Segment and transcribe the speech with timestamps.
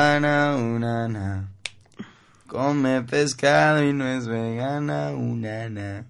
[0.00, 1.48] marihuana, una na.
[2.46, 6.04] Come pescado y no es vegana, una na.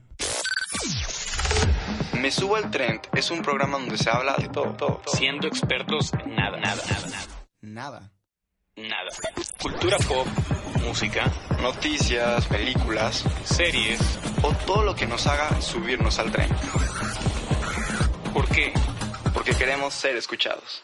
[2.14, 5.14] Me subo al trend es un programa donde se habla de todo, todo, todo.
[5.16, 7.26] Siendo expertos en nada, nada, nada, nada.
[7.62, 8.12] Nada.
[8.76, 9.10] Nada.
[9.60, 10.26] Cultura pop,
[10.86, 11.30] música,
[11.60, 14.00] Noticias, películas series.
[14.42, 16.48] o todo lo que nos haga subirnos al tren.
[18.32, 18.72] ¿Por qué?
[19.34, 20.82] Porque queremos ser escuchados.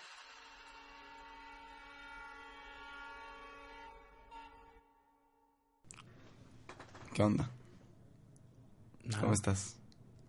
[7.16, 7.48] ¿Qué onda?
[9.20, 9.77] ¿Cómo estás?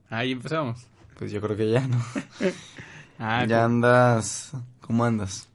[0.09, 0.88] Ahí empezamos.
[1.18, 1.98] Pues yo creo que ya, ¿no?
[3.20, 4.52] Ah, ya pues, andas...
[4.82, 5.50] ¿Cómo andas?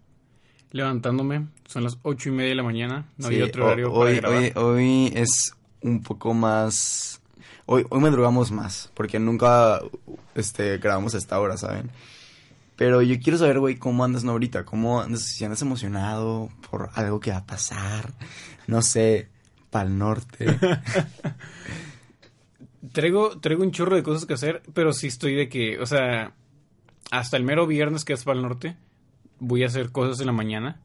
[0.72, 1.46] levantándome.
[1.66, 3.06] Son las ocho y media de la mañana.
[3.18, 4.50] No Sí, había otro ho- horario hoy, para grabar.
[4.56, 7.20] hoy, hoy es un poco más...
[7.66, 9.80] Hoy, hoy madrugamos más, porque nunca
[10.34, 11.90] este, grabamos a esta hora, ¿saben?
[12.76, 16.90] Pero yo quiero saber, güey, cómo andas ¿no, ahorita, cómo andas, si andas emocionado por
[16.94, 18.12] algo que va a pasar,
[18.66, 19.28] no sé,
[19.72, 20.46] pa'l norte.
[22.92, 26.34] Traigo, traigo un chorro de cosas que hacer, pero sí estoy de que, o sea,
[27.10, 28.76] hasta el mero viernes que es para el norte,
[29.38, 30.80] voy a hacer cosas en la mañana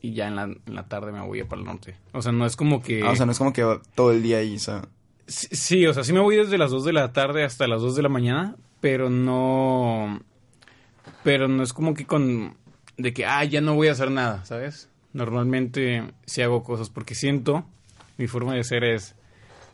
[0.00, 1.96] y ya en la, en la tarde me voy a para el norte.
[2.12, 3.02] O sea, no es como que...
[3.02, 3.64] Ah, o sea, no es como que
[3.94, 4.88] todo el día ahí, o sea...
[5.28, 7.82] Sí, sí, o sea, sí me voy desde las 2 de la tarde hasta las
[7.82, 10.20] 2 de la mañana, pero no...
[11.22, 12.56] Pero no es como que con...
[12.96, 14.88] De que, ah, ya no voy a hacer nada, ¿sabes?
[15.12, 17.64] Normalmente sí hago cosas porque siento,
[18.22, 19.14] mi forma de ser es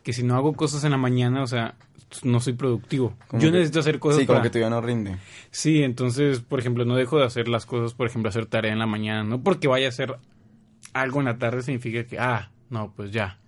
[0.02, 1.74] que si no hago cosas en la mañana, o sea,
[2.22, 3.14] no soy productivo.
[3.28, 5.16] como Yo que- necesito hacer cosas Sí, como para- que tu día no rinde.
[5.50, 8.78] Sí, entonces, por ejemplo, no dejo de hacer las cosas, por ejemplo, hacer tarea en
[8.78, 9.22] la mañana.
[9.24, 10.16] No porque vaya a hacer
[10.94, 13.38] algo en la tarde significa que, ah, no, pues ya,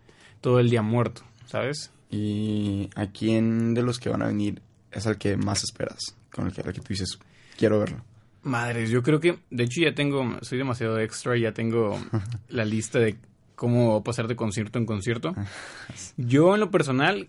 [0.43, 1.91] todo el día muerto, ¿sabes?
[2.11, 6.17] ¿Y a quién de los que van a venir es al que más esperas?
[6.31, 7.19] Con el que, al que tú dices,
[7.57, 8.05] quiero verlo.
[8.43, 11.99] Madres, yo creo que, de hecho ya tengo, soy demasiado extra, ya tengo
[12.49, 13.17] la lista de
[13.61, 15.35] cómo pasar de concierto en concierto.
[16.17, 17.29] Yo en lo personal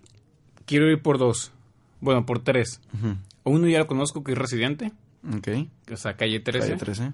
[0.64, 1.52] quiero ir por dos,
[2.00, 2.80] bueno, por tres.
[3.44, 4.92] Uno ya lo conozco que es Residente,
[5.36, 5.48] Ok.
[5.92, 6.66] o sea, Calle 13.
[6.68, 7.12] Calle 13.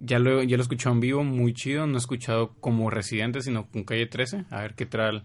[0.00, 1.86] Ya lo, ya lo he escuchado en vivo, muy chido.
[1.86, 4.46] No he escuchado como Residente, sino con Calle 13.
[4.50, 5.24] A ver qué tal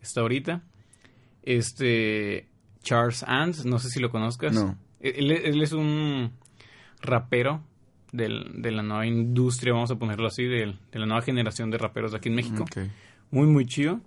[0.00, 0.62] está ahorita.
[1.42, 2.46] Este.
[2.84, 4.54] Charles Ants, no sé si lo conozcas.
[4.54, 4.78] No.
[5.00, 6.30] Él, él es un
[7.02, 7.62] rapero
[8.12, 11.78] del- de la nueva industria, vamos a ponerlo así, del- de, la nueva generación de
[11.78, 12.64] raperos de aquí en México.
[13.30, 14.00] Muy, muy chido.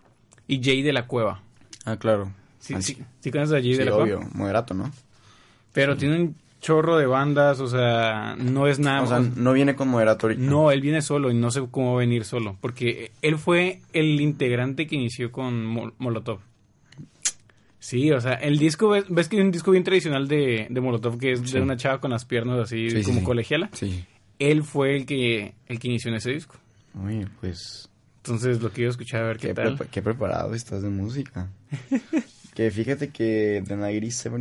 [0.48, 1.42] Y Jay de la Cueva.
[1.86, 2.32] Ah, claro.
[2.60, 4.18] Sí, sí, sí conoces a Jay Sí, de la obvio.
[4.18, 4.32] Cueva.
[4.34, 4.92] Moderato, ¿no?
[5.74, 9.76] Pero tiene un chorro de bandas, o sea, no es nada o sea, no viene
[9.76, 10.44] con moderato ahorita.
[10.44, 12.58] No, él viene solo y no sé cómo va a venir solo.
[12.62, 16.40] Porque él fue el integrante que inició con Mol- Molotov.
[17.84, 20.82] Sí, o sea, el disco, ves, ves que es un disco bien tradicional de, de
[20.82, 21.54] Molotov, que es Sí.
[21.54, 23.26] de una chava con las piernas así Sí, sí, como sí.
[23.26, 23.70] colegiala.
[23.74, 24.06] Sí.
[24.38, 26.56] Él fue el que, el que inició en ese disco.
[27.04, 27.90] Oye, pues...
[28.18, 29.80] Entonces lo quiero escuchar a ver qué, Qué, tal.
[29.90, 31.50] qué preparado estás de música.
[32.54, 34.38] que fíjate que The 95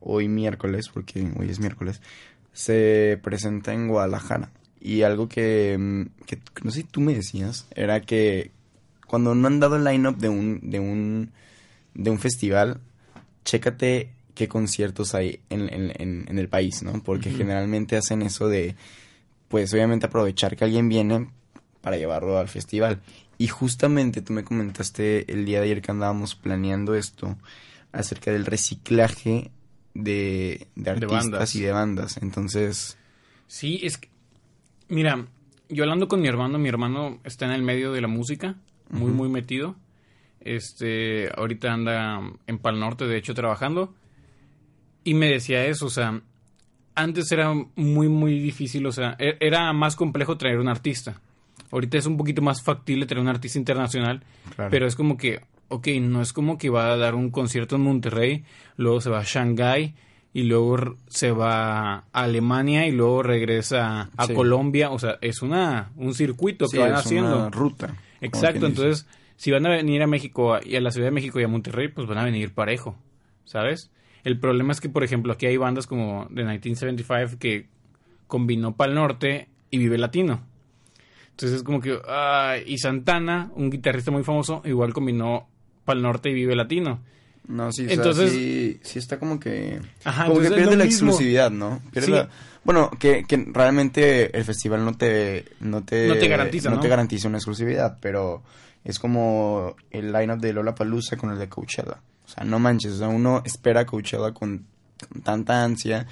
[0.00, 2.02] hoy miércoles, porque hoy es miércoles,
[2.52, 4.50] se presenta en Guadalajara.
[4.80, 8.50] Y algo que, mm, que no sé si tú me decías, era que
[9.06, 11.30] cuando no han dado el line-up de un, de un,
[11.94, 12.80] de un festival,
[13.44, 17.02] chécate qué conciertos hay en, en, en- en el país, ¿no?
[17.02, 18.74] Porque generalmente hacen eso de,
[19.48, 21.28] pues obviamente aprovechar que alguien viene
[21.80, 23.00] para llevarlo al festival.
[23.38, 27.36] Y justamente tú me comentaste el día de ayer que andábamos planeando esto
[27.92, 29.50] acerca del reciclaje
[29.94, 31.54] de, de artistas bandas.
[31.56, 32.16] y de bandas.
[32.16, 32.96] Entonces,
[33.46, 34.08] Sí, es que,
[34.88, 35.26] mira,
[35.68, 38.56] yo hablando con mi hermano, mi hermano está en el medio de la música,
[38.90, 39.76] muy, muy metido.
[40.44, 43.94] Este, ahorita anda en Pal Norte, de hecho, trabajando.
[45.02, 46.20] Y me decía eso, o sea,
[46.94, 51.20] antes era muy, muy difícil, o sea, e- era más complejo traer un artista.
[51.70, 54.22] Ahorita es un poquito más factible traer un artista internacional,
[54.54, 54.70] claro.
[54.70, 57.82] pero es como que, ok, no es como que va a dar un concierto en
[57.82, 58.44] Monterrey,
[58.76, 59.94] luego se va a Shanghái
[60.32, 64.34] y luego se va a Alemania y luego regresa a Sí.
[64.34, 64.90] Colombia.
[64.90, 67.36] O sea, es una un circuito Sí, que van es haciendo.
[67.38, 67.94] una ruta.
[68.20, 69.04] Exacto, dice.
[69.36, 71.88] Si van a venir a México y a la Ciudad de México y a Monterrey,
[71.88, 72.96] pues van a venir parejo,
[73.44, 73.90] ¿sabes?
[74.24, 77.66] El problema es que, por ejemplo, aquí hay bandas como The 1975 que
[78.26, 80.40] combinó Pal Norte y Vive Latino.
[81.30, 81.98] Entonces es como que...
[82.66, 85.48] y Santana, un guitarrista muy famoso, igual combinó
[85.84, 87.00] Pal Norte y Vive Latino.
[87.48, 89.78] No, sí, Entonces- o sea, sí, sí está como que...
[90.04, 91.08] Ajá, como que pierde la mismo.
[91.10, 91.82] exclusividad, ¿no?
[91.92, 92.12] Pierde Sí.
[92.12, 92.28] la-
[92.64, 95.44] Bueno, que, que realmente el festival no te...
[95.60, 96.80] No te, No te garantiza, ¿no?
[96.80, 98.42] te garantiza una exclusividad, pero
[98.84, 101.98] es como el line-up de Lola Palusa con el de Coachella.
[102.26, 104.64] O sea, no manches, o sea, uno espera Coachella con,
[105.10, 106.06] con tanta ansia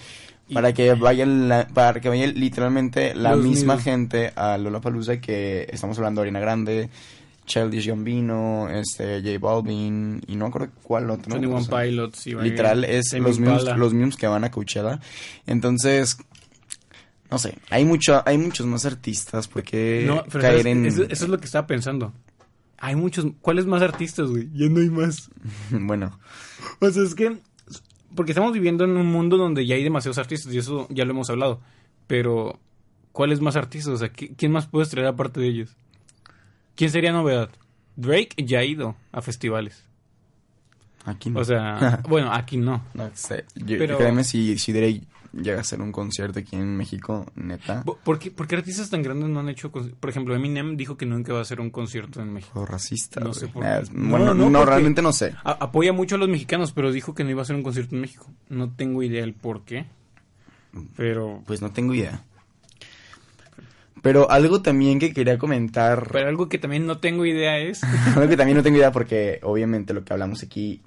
[0.53, 5.97] Para que vayan la- para que vaya literalmente la misma gente a Lollapalooza que estamos
[5.99, 6.91] hablando de Arena Grande,
[7.47, 11.31] Childish Gambino, este J Balvin y no acuerdo cuál otro.
[11.31, 12.27] Twenty o One sea, Pilots.
[12.27, 15.01] y Literal es los mismos, los mismos que van a Coachella.
[15.47, 16.19] Entonces,
[17.31, 21.39] no sé, hay mucho hay muchos más artistas porque No, caer en eso es lo
[21.39, 22.13] que estaba pensando.
[22.85, 23.27] Hay muchos.
[23.41, 24.51] ¿Cuáles más artistas, güey?
[24.53, 25.31] Ya no hay más.
[25.71, 26.19] bueno,
[26.81, 27.39] O sea, es que.
[28.15, 31.13] Porque estamos viviendo en un mundo donde ya hay demasiados artistas y eso ya lo
[31.13, 31.61] hemos hablado.
[32.09, 32.59] Pero,
[33.13, 33.95] ¿cuáles más artistas?
[33.95, 35.77] O sea, ¿qui- ¿quién más puedes traer aparte de ellos?
[36.75, 37.49] ¿Quién sería novedad?
[37.97, 39.85] Drake ya ha ido a festivales.
[41.05, 41.41] aquí no.
[41.41, 42.83] O sea, bueno, aquí no.
[42.95, 45.03] no sé, yo, pero- créeme si si Drake
[45.33, 48.91] llega a hacer un concierto aquí en México, neta, Po- ¿Por qué, por qué artistas
[48.91, 49.71] tan grandes no han hecho...
[49.71, 52.61] Por ejemplo, Eminem dijo que nunca va a hacer un concierto en México.
[52.61, 53.21] o racista.
[53.21, 53.91] No sé por Eh, qué.
[53.95, 55.35] bueno, No, no, no, porque- realmente no sé.
[55.45, 58.01] Apoya mucho a los mexicanos, pero dijo que no iba a hacer un concierto en
[58.03, 58.31] México.
[58.49, 59.87] No tengo idea el por qué.
[60.97, 61.43] Pero...
[61.47, 62.23] Pues no tengo idea.
[64.03, 67.83] Pero algo también que quería comentar, Pero algo que también no tengo idea es...
[68.17, 70.83] algo que también no tengo idea porque obviamente lo que hablamos aquí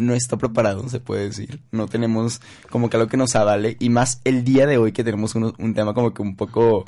[0.00, 1.60] no está preparado, se puede decir.
[1.70, 5.04] No tenemos como que algo que nos avale y más el día de hoy que
[5.04, 6.84] tenemos un, un tema como que un poco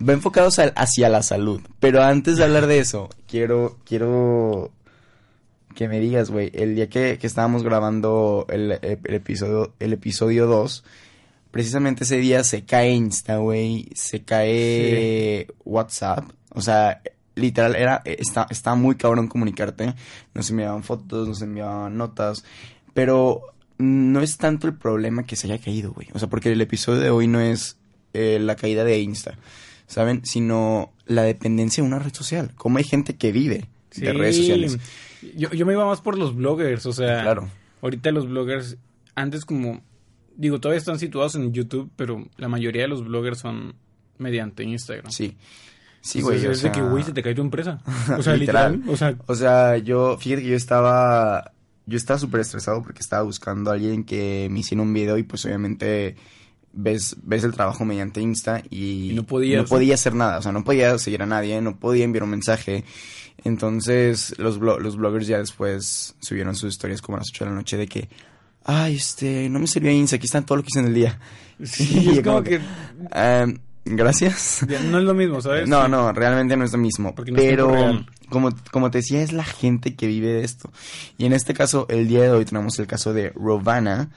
[0.00, 1.60] va enfocado hacia, la salud.
[1.80, 4.70] Pero antes de hablar de eso, quiero quiero
[5.74, 10.46] que me digas, güey, el día que, que estábamos grabando el, el episodio el episodio
[10.46, 10.84] 2,
[11.50, 17.02] precisamente ese día se cae Insta, güey, se cae WhatsApp, o sea,
[17.34, 19.94] literal era está está muy cabrón comunicarte,
[20.34, 22.44] nos enviaban fotos, nos enviaban notas,
[22.94, 23.42] pero
[23.78, 26.08] no es tanto el problema que se haya caído, güey.
[26.12, 27.76] O sea, porque el episodio de hoy no es
[28.12, 29.38] eh, la caída de Insta,
[29.86, 30.24] ¿saben?
[30.24, 32.52] Sino la dependencia de una red social.
[32.56, 34.78] Cómo hay gente que vive de redes sociales.
[35.36, 37.22] Yo, yo me iba más por los bloggers, o sea...
[37.22, 37.48] Claro.
[37.80, 38.76] Ahorita los bloggers,
[39.14, 39.82] antes como...
[40.36, 43.74] Digo, todavía están situados en YouTube, pero la mayoría de los bloggers son
[44.18, 45.10] mediante Instagram.
[45.10, 45.36] Sí.
[46.02, 46.46] Sí, O sea, güey.
[46.46, 47.80] o es de que, sea- güey, se te cae tu empresa.
[48.18, 48.72] O sea, Literal.
[48.72, 48.92] literal.
[48.92, 51.52] O sea, O sea, yo, fíjate que yo estaba,
[51.86, 55.22] yo estaba súper estresado porque estaba buscando a alguien que me hiciera un video y
[55.22, 56.16] pues obviamente
[56.72, 59.62] ves, ves el trabajo mediante Insta y, Y no podías.
[59.62, 62.30] no podía hacer nada, o sea, no podía seguir a nadie, no podía enviar un
[62.30, 62.84] mensaje.
[63.44, 67.50] Entonces los, blo- los bloggers ya después subieron sus historias como a las 8 de
[67.50, 68.08] la noche de que,
[68.64, 71.18] ay, este, no me sirvió Insta, aquí están todo lo que hice en el día.
[71.62, 72.60] sí, Y es como que...
[73.12, 74.64] "Em, gracias.
[74.68, 75.68] ya no es lo mismo, ¿sabes?
[75.68, 77.14] No, no, realmente no es lo mismo.
[77.16, 80.70] No pero, como, como te decía, es la gente que vive de esto.
[81.18, 84.10] Y en este caso, el día de hoy tenemos el caso de Rovana,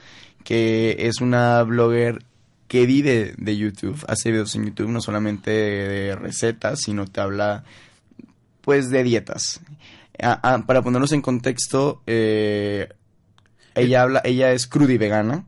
[0.44, 2.24] que es una blogger
[2.68, 7.64] que vive de YouTube, hace videos en YouTube, no solamente de recetas, sino te habla,
[8.60, 9.60] pues, de dietas.
[10.18, 12.88] Para ponerlos en contexto, eh,
[13.74, 15.44] ella habla, ella es cruda y vegana.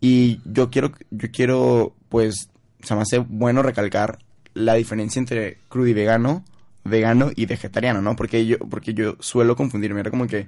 [0.00, 2.50] Y yo quiero, yo quiero, pues,
[2.82, 4.18] se me hace bueno recalcar
[4.54, 6.44] la diferencia entre crudo y vegano,
[6.84, 8.16] vegano y vegetariano, ¿no?
[8.16, 10.46] Porque yo, porque yo suelo confundirme, era como que,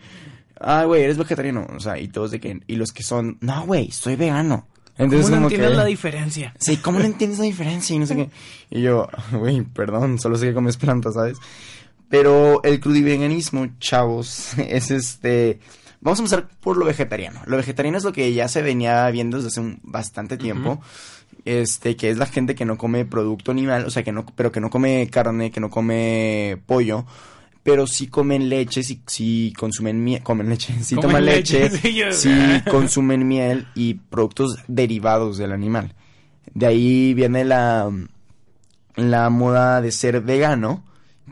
[0.60, 3.66] ah, güey, eres vegetariano, o sea, y todos de que, y los que son, no,
[3.66, 4.66] güey, soy vegano.
[4.96, 6.54] Entonces, ¿Cómo no como entiendes que- la diferencia?
[6.58, 7.94] Sí, ¿cómo no entiendes la diferencia?
[7.94, 8.30] Y no sé qué.
[8.70, 11.38] Y yo, güey, perdón, solo sé que comes plantas, ¿sabes?
[12.08, 15.60] Pero el crudiveganismo, chavos, es este...
[16.00, 17.40] Vamos a empezar por lo vegetariano.
[17.46, 20.80] Lo vegetariano es lo que ya se venía viendo desde hace un bastante tiempo.
[21.44, 24.52] Este, que es la gente que no come producto animal, o sea, que no, pero
[24.52, 27.06] que no come carne, que no come pollo,
[27.62, 32.12] pero sí comen leche, sí, sí consumen miel, comen leche, sí Comen toman leche, leche,
[32.12, 32.30] sí,
[32.70, 35.94] consumen miel y productos derivados del animal.
[36.52, 37.90] De ahí viene la,
[38.96, 40.84] la moda de ser vegano,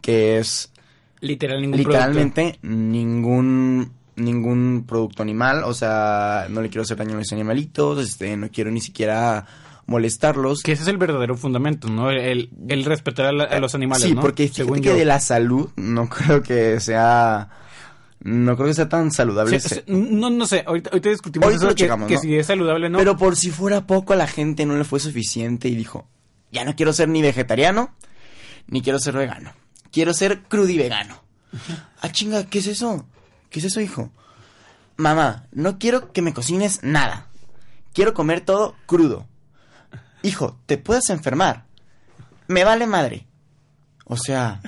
[0.02, 0.72] que es
[1.20, 7.18] Literal, ningún literalmente ningún ningún producto animal, o sea, no le quiero hacer daño a
[7.18, 9.46] los animalitos, este, no quiero ni siquiera
[9.86, 10.62] molestarlos.
[10.62, 12.10] Que ese es el verdadero fundamento, ¿no?
[12.10, 14.20] El, el respetar a, la- a los animales, sí, ¿no?
[14.20, 14.96] porque fíjate Según que yo.
[14.96, 17.48] de la salud no creo que sea
[18.20, 19.60] no creo que sea tan saludable.
[19.60, 22.14] Sí, ser- sí, no, no sé, ahorita, ahorita discutimos Ahorita eso, lo que, checamos, que
[22.14, 22.20] ¿no?
[22.20, 22.98] si es saludable o no.
[22.98, 26.08] Pero por si fuera poco a la gente no le fue suficiente y dijo,
[26.50, 27.90] ya no quiero ser ni vegetariano
[28.68, 29.52] ni quiero ser vegano.
[29.92, 31.22] Quiero ser crudivegano.
[32.00, 33.06] Ah, chinga, ¿qué es eso?
[33.50, 34.10] ¿Qué es eso, hijo?
[34.96, 37.26] Mamá, no quiero que me cocines nada.
[37.92, 39.26] Quiero comer todo crudo.
[40.22, 41.64] Hijo, te puedes enfermar.
[42.48, 43.26] Me vale madre.
[44.04, 44.60] O sea,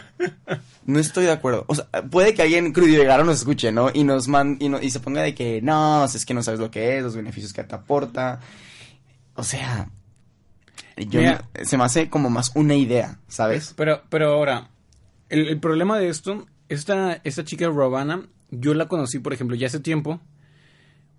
[0.85, 1.65] no estoy de acuerdo.
[1.69, 3.91] O sea, puede que alguien crudivegano nos escuche, ¿no?
[3.93, 6.59] Y nos man, y, no- y se ponga de que no, es que no sabes
[6.61, 8.41] lo que es, los beneficios que te aporta.
[9.35, 9.89] O sea,
[10.97, 11.45] yo Mira.
[11.63, 13.75] se me hace como más una idea, ¿sabes?
[13.77, 14.71] Pero, pero ahora,
[15.29, 19.67] el, el problema de esto, esta, esta chica Robana, yo la conocí, por ejemplo, ya
[19.67, 20.21] hace tiempo,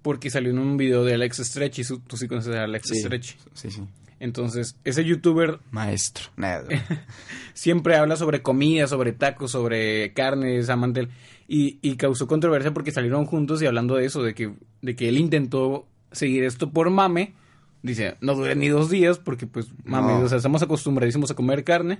[0.01, 2.87] porque salió en un video de Alex Stretch y su- tú sí conoces a Alex
[2.89, 2.99] Sí.
[2.99, 3.35] Stretch.
[3.53, 3.81] Sí, sí.
[4.21, 6.25] Entonces, ese youtuber Maestro.
[6.35, 6.65] Nada.
[7.53, 11.01] siempre habla sobre comida, sobre tacos, sobre carnes, amante.
[11.01, 11.09] del-
[11.47, 15.09] Y, y causó controversia porque salieron juntos y hablando de eso, de que, de que
[15.09, 17.33] él intentó seguir esto por mame.
[17.81, 20.19] Dice, no dure ni dos días porque pues mame, No.
[20.19, 21.99] o sea, estamos acostumbradísimos a comer carne.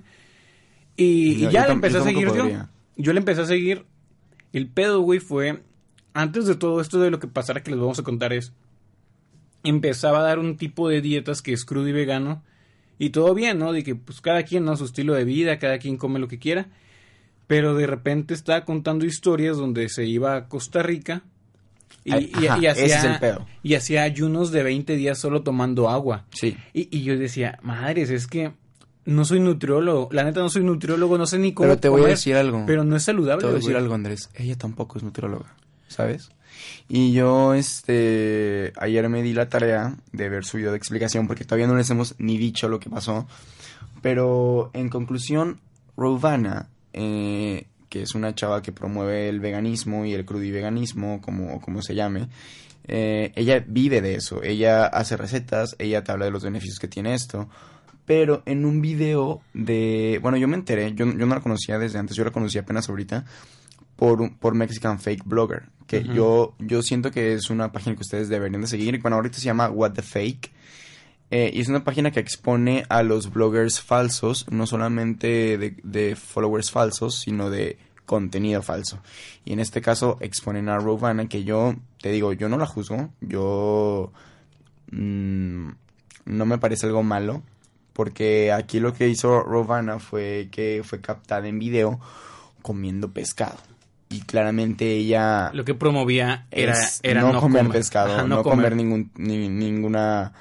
[0.98, 2.48] Y, y ya le empecé a seguir yo.
[2.98, 3.86] Yo le empecé a seguir.
[4.54, 5.62] El pedo, güey, fue...
[6.14, 8.52] Antes de todo esto de lo que pasara que les vamos a contar es...
[9.64, 12.44] Empezaba a dar un tipo de dietas que es crudo y vegano.
[12.98, 13.74] Y todo bien, ¿no?
[13.74, 14.76] De que pues cada quien, ¿no?
[14.78, 16.68] Su estilo de vida, cada quien come lo que quiera.
[17.48, 21.24] Pero de repente estaba contando historias donde se iba a Costa Rica.
[22.06, 23.46] Y, Ay, y- ajá, y hacía, ese es el pedo.
[23.64, 26.26] y hacía ayunos de 20 días solo tomando agua.
[26.32, 26.56] Sí.
[26.74, 28.54] Y, y yo decía, madres, es que
[29.10, 30.10] no soy nutriólogo.
[30.12, 32.64] La neta no soy nutriólogo, no sé ni cómo Pero te voy a decir algo.
[32.66, 33.84] Pero no es saludable, Te voy a decir güey.
[33.84, 34.30] algo, Andrés.
[34.36, 35.56] Ella tampoco es nutrióloga,
[35.88, 36.30] ¿sabes?
[36.88, 41.46] Y yo, este, ayer me di la tarea de ver su video de explicación porque
[41.46, 43.28] todavía no les hemos ni dicho lo que pasó.
[44.02, 45.60] Pero en conclusión,
[45.98, 51.82] Rovana, eh, que es una chava que promueve el veganismo y el crudiveganismo, como, como
[51.82, 52.30] se llame,
[52.88, 54.44] eh, ella vive de eso.
[54.44, 57.50] Ella hace recetas, ella te habla de los beneficios que tiene esto.
[58.10, 60.18] Pero en un video de...
[60.24, 62.90] Bueno, yo me enteré, yo, yo no la conocía desde antes, yo la conocí apenas
[62.90, 63.24] ahorita
[63.96, 68.28] por, por Mexican Fake Blogger, que yo, yo siento que es una página que ustedes
[68.28, 69.00] deberían de seguir.
[69.00, 70.50] Bueno, ahorita se llama What the Fake.
[71.30, 76.16] eh, y es una página que expone a los bloggers falsos, no solamente de, de
[76.16, 79.04] followers falsos, sino de contenido falso.
[79.46, 83.12] Y en este caso exponen a Rovana, que yo, te digo, yo no la juzgo,
[83.22, 84.12] yo
[84.94, 85.70] mm,
[86.26, 87.44] no me parece algo malo,
[88.00, 92.00] porque aquí lo que hizo Rovana fue que fue captada en video
[92.62, 93.58] comiendo pescado.
[94.10, 96.78] Y claramente ella Lo que promovía era,
[97.22, 100.32] no, comer, pescado, Ajá, no, comer, ningún, ni- ninguna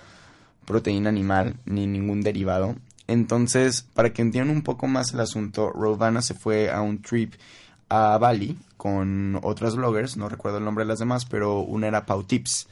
[0.67, 2.77] proteína animal, ni ningún derivado.
[3.09, 7.35] Entonces, para que entiendan un poco más el asunto, Rovana se fue a un trip
[7.89, 12.07] a Bali con otras bloggers, no recuerdo el nombre de las demás, pero una era
[12.07, 12.69] Pau Tips,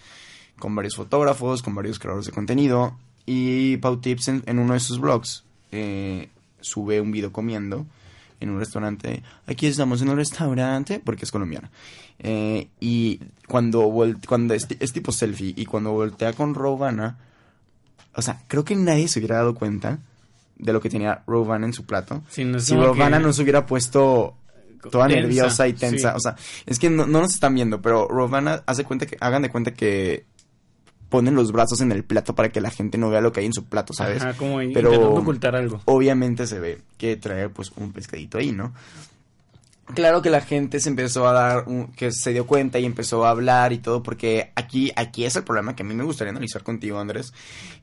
[0.61, 2.97] con varios fotógrafos, con varios creadores de contenido.
[3.26, 6.28] Y Pau Tips en, en uno de sus blogs eh,
[6.61, 7.85] sube un video comiendo
[8.40, 9.23] en un restaurante.
[9.47, 11.71] Aquí estamos en un restaurante, porque es colombiana.
[12.18, 13.92] Eh, y cuando,
[14.28, 17.18] cuando es, es tipo selfie, y cuando voltea con Rovana,
[18.14, 19.99] o sea, creo que nadie se hubiera dado cuenta
[20.59, 22.23] de lo que tenía Rovana en su plato.
[22.30, 24.37] Sí, no es si Rovana que- no se hubiera puesto
[24.90, 26.11] toda Tensa, nerviosa y tensa.
[26.12, 26.16] sí.
[26.16, 29.42] O sea, es que no, no nos están viendo, pero Rovana hace cuenta que, hagan
[29.42, 30.25] de cuenta que
[31.09, 33.47] ponen los brazos en el plato para que la gente no vea lo que hay
[33.47, 34.23] en su plato, ¿sabes?
[34.23, 35.81] Ajá, como Pero- intentando ocultar algo.
[35.85, 38.73] obviamente se ve que trae pues un pescadito ahí, ¿no?
[39.95, 43.25] Claro que la gente se empezó a dar, un- que se dio cuenta y empezó
[43.25, 46.33] a hablar y todo, porque aquí, aquí es el problema que a mí me gustaría
[46.33, 47.33] analizar contigo, Andrés,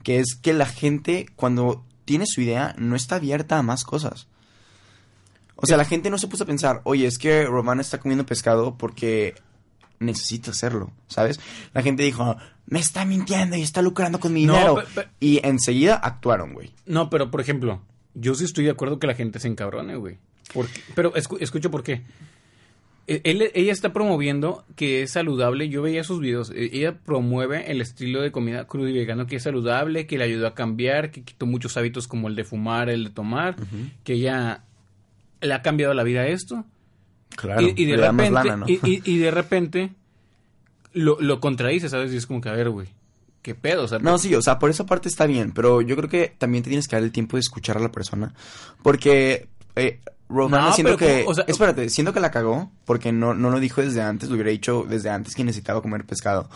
[0.03, 4.27] que es que la gente cuando tiene su idea no está abierta a más cosas.
[5.55, 8.25] O sea, la gente no se puso a pensar, oye, es que Romana está comiendo
[8.25, 9.35] pescado porque
[10.03, 11.39] necesita hacerlo, ¿sabes?
[11.73, 12.35] La gente dijo,
[12.67, 14.83] me está mintiendo y está lucrando con mi No, dinero.
[15.19, 16.71] Y enseguida actuaron, güey.
[16.85, 17.81] No, pero por ejemplo,
[18.13, 20.17] yo sí estoy de acuerdo que la gente se encabrone, güey.
[20.53, 22.03] Porque- Pero escu- escucho por qué.
[23.05, 25.67] E- él- ella está promoviendo que es saludable.
[25.67, 26.51] Yo veía sus videos.
[26.51, 30.23] e- Ella promueve el estilo de comida crudo y vegano que es saludable, que le
[30.23, 33.55] ayudó a cambiar, que quitó muchos hábitos como el de fumar, el de tomar,
[34.05, 34.63] que ella
[35.41, 36.63] le ha cambiado la vida a esto.
[37.35, 37.61] Claro.
[37.61, 38.65] y, y de repente, lana, ¿no?
[38.67, 39.91] y, de repente
[40.93, 42.11] lo, lo contradice, ¿sabes?
[42.13, 42.87] Y es como que, a ver, güey,
[43.41, 43.83] ¿qué pedo?
[43.83, 46.33] O sea, No, sí, o sea, por esa parte está bien, pero yo creo que
[46.37, 48.33] también te tienes que dar el tiempo de escuchar a la persona.
[48.81, 49.99] Porque eh,
[50.29, 51.25] Romana No, siento que...
[51.27, 54.35] O sea- espérate, siento que la cagó, porque no, no lo dijo desde antes, lo
[54.35, 56.49] hubiera dicho desde antes que necesitaba comer pescado.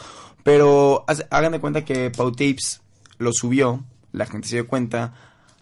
[0.44, 2.82] Pero hagan de cuenta que Pau Tips
[3.18, 5.14] lo subió, la gente se dio cuenta,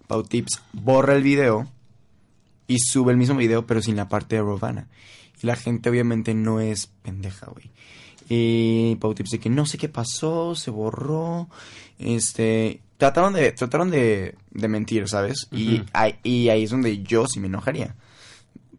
[0.08, 1.68] Pau Tips borra el video
[2.68, 4.88] y sube el mismo video, pero sin la parte de Rovana.
[5.42, 7.72] Y la gente obviamente no es pendeja, güey.
[8.28, 11.50] Y Pau de que no sé qué pasó, se borró.
[12.00, 12.82] Este.
[12.98, 15.50] Trataron de, trataron de, de mentir, ¿sabes?
[15.52, 17.96] y, ahí, y ahí es donde yo sí me enojaría.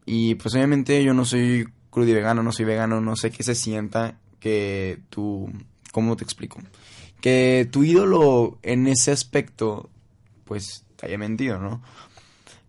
[0.06, 3.42] Y pues obviamente yo no soy crudo y vegano, no soy vegano, no sé qué
[3.42, 5.50] se sienta que tú.
[5.92, 6.60] ¿Cómo te explico?
[7.20, 9.90] Que tu ídolo en ese aspecto,
[10.44, 11.82] pues te haya mentido, ¿no?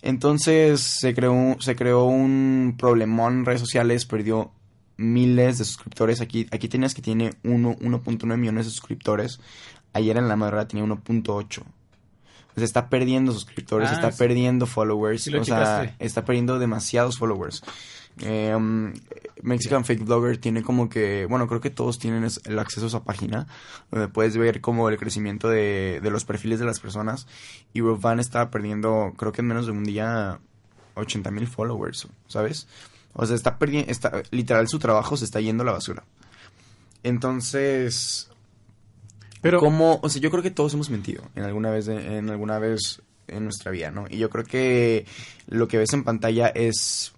[0.07, 4.51] Entonces se creó, se creó un problemón en redes sociales, perdió
[4.95, 6.21] miles de suscriptores.
[6.21, 9.41] Aquí, aquí tenías que tiene uno- 1.9 millones de suscriptores.
[9.91, 11.61] Ayer en la madrugada tenía 1.8.
[11.61, 14.17] O sea, está perdiendo suscriptores, Ah, está sí.
[14.17, 15.23] perdiendo followers.
[15.23, 17.61] Sí o sea, está perdiendo demasiados followers.
[18.21, 18.93] Eh, um,
[19.43, 23.03] Mexican Fake Blogger tiene como que, bueno, creo que todos tienen el acceso a esa
[23.03, 23.47] página,
[23.91, 27.27] donde puedes ver como el crecimiento de, de los perfiles de las personas.
[27.73, 30.39] Y Rovan estaba perdiendo, creo que en menos de un día,
[30.95, 32.67] 80 mil followers, ¿sabes?
[33.13, 36.03] O sea, está perdiendo, está, literal su trabajo se está yendo a la basura.
[37.03, 38.29] Entonces,
[39.41, 42.29] Pero, como, o sea, yo creo que todos hemos mentido en alguna vez, de- en
[42.29, 44.05] alguna vez en nuestra vida, ¿no?
[44.09, 45.05] Y yo creo que
[45.47, 47.13] lo que ves en pantalla es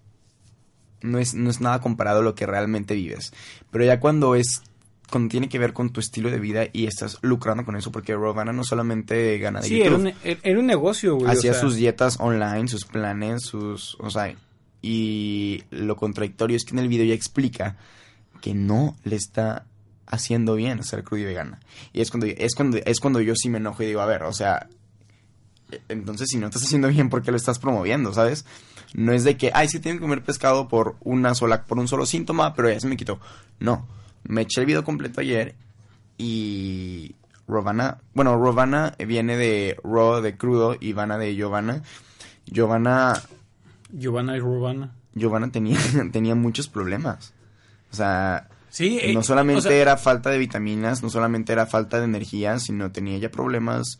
[1.01, 3.33] no es no es nada comparado a lo que realmente vives.
[3.71, 4.61] Pero ya cuando es
[5.09, 8.13] cuando tiene que ver con tu estilo de vida y estás lucrando con eso porque
[8.13, 11.27] Rovana no solamente gana de sí, era un, era un negocio, güey.
[11.27, 14.35] o hacía sea, sus dietas online, sus planes, sus, o sea,
[14.81, 17.77] y lo contradictorio es que en el video ya explica
[18.41, 19.65] que no le está
[20.05, 21.59] haciendo bien ser crudo y vegana.
[21.93, 24.23] Y es cuando es cuando es cuando yo sí me enojo y digo, a ver,
[24.23, 24.67] o sea,
[25.87, 28.45] entonces si no estás haciendo bien, ¿por qué lo estás promoviendo, sabes?
[28.93, 31.87] No es de que, ay, sí tengo que comer pescado por una sola por un
[31.87, 33.19] solo síntoma, pero ya se me quitó.
[33.59, 33.87] No,
[34.23, 35.55] me eché el video completo ayer
[36.17, 37.15] y
[37.47, 41.83] Rovana, bueno, Rovana viene de raw de crudo y Vana de Giovanna.
[42.45, 43.21] Giovanna
[43.91, 44.91] Giovanna y Rubana.
[45.13, 45.79] Giovanna tenía
[46.11, 47.33] tenía muchos problemas.
[47.91, 51.65] O sea, Sí, eh, no solamente o sea, era falta de vitaminas, no solamente era
[51.65, 53.99] falta de energía, sino tenía ya problemas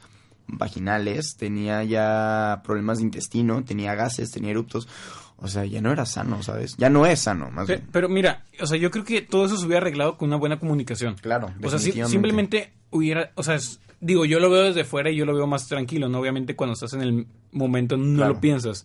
[0.58, 4.88] vaginales, tenía ya problemas de intestino, tenía gases, tenía eruptos.
[5.38, 6.76] O sea, ya no era sano, ¿sabes?
[6.78, 7.88] Ya no es sano, más bien.
[7.94, 10.60] pero mira, o sea, yo creo que todo eso se hubiera arreglado con una buena
[10.60, 11.16] comunicación.
[11.22, 15.10] Claro, O sea, si- simplemente hubiera, o sea, es- digo, yo lo veo desde fuera
[15.12, 16.20] y yo lo veo más tranquilo, ¿no?
[16.20, 18.34] Obviamente cuando estás en el momento no Claro.
[18.34, 18.84] lo piensas.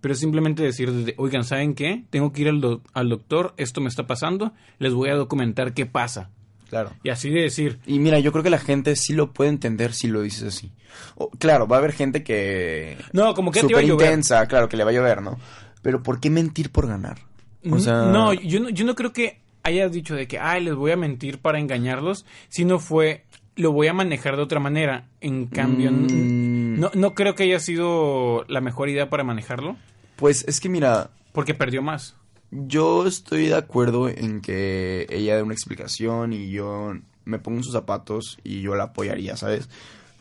[0.00, 2.04] Pero es simplemente decir, desde, oigan, ¿saben qué?
[2.10, 5.74] Tengo que ir al, do- al doctor, esto me está pasando, les voy a documentar
[5.74, 6.30] qué pasa.
[6.74, 6.90] Claro.
[7.04, 9.92] Y así de decir, Y mira, yo creo que la gente sí lo puede entender
[9.92, 10.72] si lo dices así.
[11.14, 12.96] O- claro, va a haber gente que...
[13.12, 14.06] no, como que te iba a llover.
[14.08, 15.38] intensa, claro, que le va a llover, ¿no?
[15.82, 17.18] Pero ¿por qué mentir por ganar?
[17.70, 18.06] O sea...
[18.06, 20.96] No, yo no, yo no creo que hayas dicho de que, ay, les voy a
[20.96, 25.06] mentir para engañarlos, sino fue, lo voy a manejar de otra manera.
[25.20, 26.80] En cambio, Mm.
[26.80, 29.76] no, no creo que haya sido la mejor idea para manejarlo,
[30.16, 32.16] Pues es que mira, porque perdió más.
[32.66, 37.64] Yo estoy de acuerdo en que ella dé una explicación y yo me pongo en
[37.64, 39.68] sus zapatos y yo la apoyaría, ¿sabes?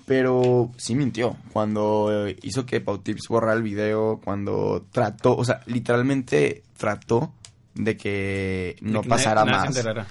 [0.06, 1.38] Pero sí mintió.
[1.54, 7.32] Cuando hizo que Pautips borrara el video, cuando trató, o sea, literalmente trató
[7.76, 10.08] de que no De que pasara nadie- nadie más.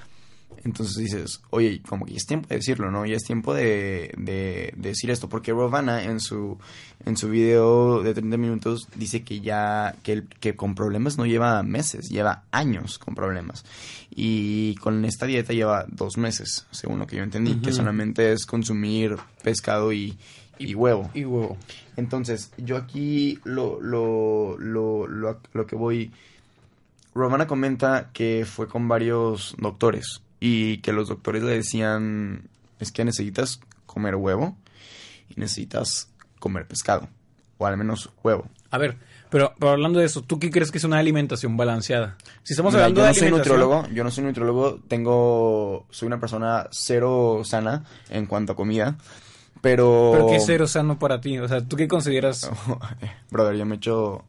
[0.64, 3.04] Entonces dices, oye, como que ya es tiempo de decirlo, ¿no?
[3.04, 5.28] Ya es tiempo de, de- de decir esto.
[5.28, 6.56] Porque Rovana en su,
[7.04, 10.22] en su video de 30 minutos dice que ya, que,
[10.54, 13.64] con problemas no lleva meses, lleva años con problemas.
[14.14, 18.46] Y con esta dieta lleva dos meses, según lo que yo entendí, que solamente es
[18.46, 20.16] consumir pescado y,
[20.58, 21.10] y huevo.
[21.14, 21.56] Y huevo.
[21.96, 26.12] Entonces, yo aquí lo, lo, lo, lo, lo que voy...
[27.14, 32.48] Romana comenta que fue con varios doctores y que los doctores le decían,
[32.80, 34.56] es que necesitas comer huevo
[35.28, 37.08] y necesitas comer pescado,
[37.58, 38.48] o al menos huevo.
[38.72, 38.96] A ver,
[39.30, 42.16] pero, pero hablando de eso, ¿tú qué crees que es una alimentación balanceada?
[42.42, 43.60] Si estamos Mira, hablando yo de no soy alimentación...
[43.60, 48.96] nutriólogo, yo no soy nutriólogo, tengo, soy una persona cero sana en cuanto a comida,
[49.60, 50.10] pero...
[50.12, 51.38] ¿Pero qué es cero sano para ti?
[51.38, 52.50] O sea, ¿tú qué consideras?
[53.30, 54.24] Brother, yo me echo.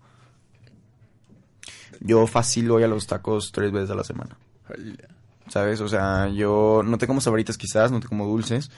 [2.01, 4.37] Yo fácil voy a los tacos tres veces a la semana.
[5.47, 5.81] ¿Sabes?
[5.81, 8.71] O sea, yo no te como sabritas quizás, no te como dulces,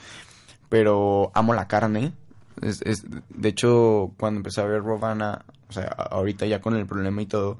[0.68, 2.12] pero amo la carne.
[2.56, 7.26] De hecho, cuando empecé a ver Rovana, o sea, ahorita ya con el problema y
[7.26, 7.58] todo,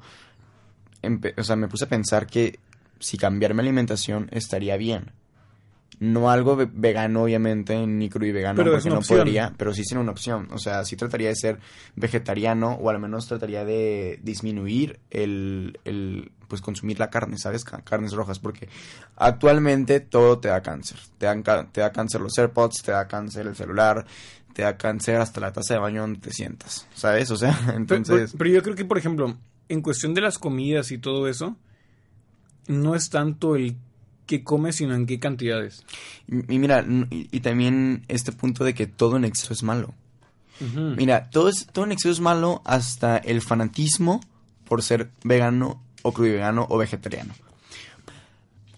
[1.37, 2.59] o sea, me puse a pensar que
[2.99, 5.11] si cambiar mi alimentación estaría bien.
[5.99, 9.17] No algo ve- vegano, obviamente, ni crudo y vegano, Pero porque no opción.
[9.19, 10.47] podría, pero sí sería una opción.
[10.51, 11.59] O sea, sí trataría de ser
[11.95, 17.63] vegetariano o al menos trataría de disminuir el, el pues consumir la carne, ¿sabes?
[17.63, 18.69] Ca- Carnes rojas, porque
[19.15, 20.99] actualmente todo te da cáncer.
[21.17, 24.05] Te dan te da cáncer los AirPods, te da cáncer el celular,
[24.53, 27.31] te da cáncer hasta la taza de baño donde te sientas, ¿sabes?
[27.31, 28.35] O sea, Pero, entonces...
[28.37, 29.35] pero yo creo que, por ejemplo,
[29.67, 31.57] en cuestión de las comidas y todo eso,
[32.67, 33.75] no es tanto el
[34.27, 35.83] qué comes, sino en qué cantidades.
[36.27, 39.93] Y y mira, y, y también este punto de que todo en exceso es malo.
[40.59, 44.21] Mira, todo, es, todo en exceso es malo hasta el fanatismo
[44.65, 47.33] por ser vegano o crudo vegano o vegetariano.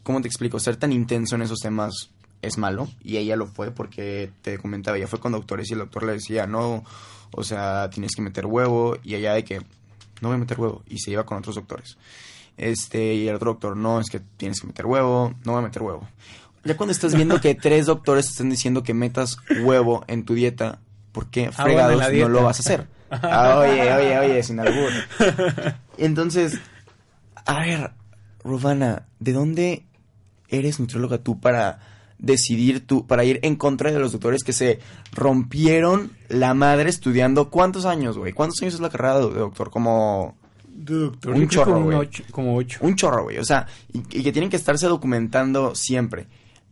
[0.03, 0.59] ¿Cómo te explico?
[0.59, 2.09] Ser tan intenso en esos temas
[2.41, 5.79] es malo y ella lo fue porque te comentaba, ella fue con doctores y el
[5.79, 6.83] doctor le decía, no,
[7.31, 9.59] o sea, tienes que meter huevo y ella de que
[10.21, 11.97] no voy a meter huevo y se iba con otros doctores.
[12.60, 15.63] Este, y el otro doctor, no, es que tienes que meter huevo, no voy a
[15.63, 16.08] meter huevo.
[16.65, 20.34] Ya cuando estás viendo que tres doctores te están diciendo que metas huevo en tu
[20.34, 20.80] dieta,
[21.13, 22.88] ¿por qué Ah, fregados no lo vas a hacer?
[23.12, 24.91] Ah, oye, oye, oye, sin albur.
[25.98, 26.60] Entonces,
[27.45, 27.91] A ver,
[28.43, 29.86] Rubana, ¿de dónde
[30.48, 31.80] eres nutrióloga tú para
[32.19, 34.80] decidir tú, para ir en contra de los doctores que se
[35.12, 37.50] rompieron la madre estudiando?
[37.50, 38.34] ¿Cuántos años, güey?
[38.34, 39.72] ¿Cuántos años es la carrera de doctor?
[39.72, 40.38] Como
[40.82, 41.98] Doctor, Un chorro, como güey.
[41.98, 42.80] ocho- Como ocho.
[42.82, 43.38] un chorro, güey.
[43.38, 46.28] O sea, y, y que tienen que estarse documentando siempre.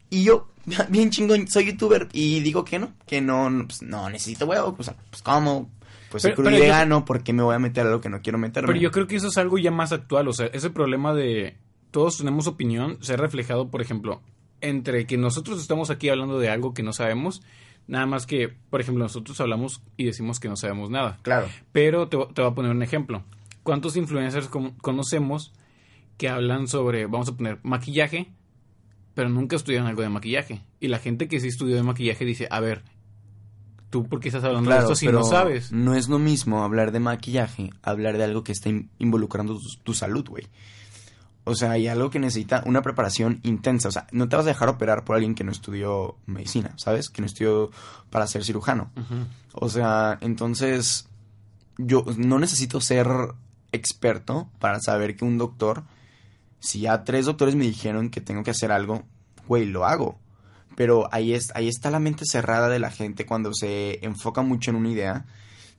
[0.09, 0.47] Y yo,
[0.89, 4.75] bien chingón, soy youtuber y digo que no, que no, pues, no necesito huevo.
[4.77, 5.69] O sea, pues ¿cómo?
[6.09, 7.89] Pues soy Pero- crudo pero y yo- vegano, ¿por qué me voy a meter a
[7.89, 8.67] lo que no quiero meterme?
[8.67, 10.27] Pero yo creo que eso es algo ya más actual.
[10.29, 11.57] O sea, ese problema de
[11.91, 14.21] todos tenemos opinión se ha reflejado, por ejemplo,
[14.61, 17.41] entre que nosotros estamos aquí hablando de algo que no sabemos,
[17.87, 21.19] nada más que, por ejemplo, nosotros hablamos y decimos que no sabemos nada.
[21.23, 21.47] Claro.
[21.73, 23.23] Pero te, te voy a poner un ejemplo.
[23.67, 25.51] ¿Cuántos influencers con- conocemos
[26.17, 28.31] que hablan sobre, vamos a poner, maquillaje,
[29.13, 30.63] pero nunca estudian algo de maquillaje?
[30.79, 32.83] Y la gente que sí estudió de maquillaje dice, a ver,
[33.89, 35.73] ¿tú por qué estás hablando Claro, de esto si pero no sabes?
[35.73, 39.67] No es lo mismo hablar de maquillaje, hablar de algo que está in- involucrando tu,
[39.83, 40.47] tu salud, güey.
[41.43, 43.89] O sea, hay algo que necesita una preparación intensa.
[43.89, 47.09] O sea, no te vas a dejar operar por alguien que no estudió medicina, ¿sabes?
[47.09, 47.69] Que no estudió
[48.09, 48.91] para ser cirujano.
[49.53, 51.09] O sea, entonces
[51.77, 53.07] yo no necesito ser
[53.71, 55.83] experto para saber que un doctor,
[56.59, 59.03] si ya tres doctores me dijeron que tengo que hacer algo,
[59.47, 60.19] güey, lo hago.
[60.75, 64.69] Pero ahí, es, ahí está la mente cerrada de la gente cuando se enfoca mucho
[64.69, 65.25] en una idea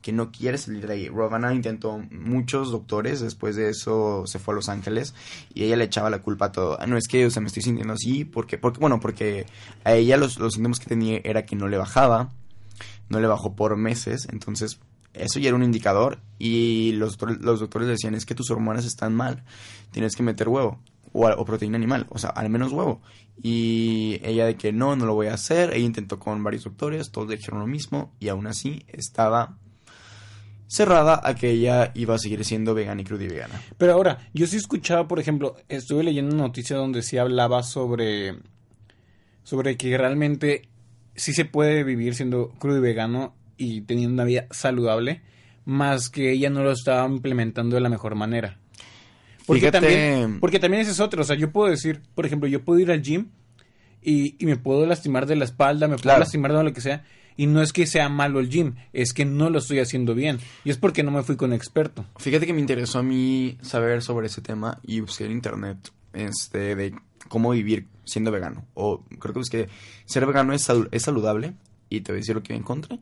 [0.03, 1.09] que no quiere salir de ahí.
[1.09, 5.15] Rovana intentó muchos doctores, después de eso se fue a Los Ángeles
[5.55, 6.81] y ella le echaba la culpa a todo.
[6.81, 9.47] Ah, No es que, o me estoy sintiendo así, porque, porque bueno, porque
[9.85, 12.31] a ella los, los síntomas que tenía era que no le bajaba,
[13.09, 14.81] no le bajó por meses, entonces
[15.15, 19.15] eso ya era un indicador y los, los doctores decían es que tus hormonas están
[19.15, 19.45] mal,
[19.91, 20.81] tienes que meter huevo
[21.13, 23.01] o, o proteína animal, o sea, al menos huevo.
[23.41, 27.11] Y ella de que no, no lo voy a hacer, ella intentó con varios doctores,
[27.11, 29.59] todos dijeron lo mismo y aún así estaba
[30.69, 33.61] cerrada a que ella iba a seguir siendo vegana y cruda y vegana.
[33.79, 38.39] Pero ahora, yo sí escuchaba, por ejemplo, estuve leyendo una noticia donde sí hablaba sobre,
[39.43, 40.69] sobre que realmente
[41.17, 45.21] sí se puede vivir siendo crudo y vegano y teniendo una vida saludable,
[45.67, 48.59] más que ella no lo estaba implementando de la mejor manera.
[49.47, 52.49] Porque Fíjate- también, porque también ese es otro, o sea, yo puedo decir, por ejemplo,
[52.49, 53.27] yo puedo ir al gym
[54.03, 56.21] y, y me puedo lastimar de la espalda, me puedo Claro.
[56.21, 57.05] lastimar de lo que sea,
[57.37, 60.39] y no es que sea malo el gym, es que no lo estoy haciendo bien,
[60.65, 62.05] y es porque no me fui con experto.
[62.19, 65.79] Fíjate que me interesó a mí saber sobre ese tema y busqué en internet
[66.13, 66.95] este, de
[67.29, 68.65] cómo vivir siendo vegano.
[68.75, 69.69] O creo que busqué,
[70.05, 71.55] ser vegano es, sal- es saludable
[71.91, 72.99] y te voy a decir lo que encontré.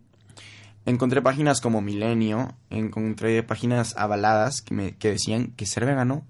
[0.86, 6.24] Encontré páginas como Milenio, encontré páginas avaladas que, me, que decían que ser vegano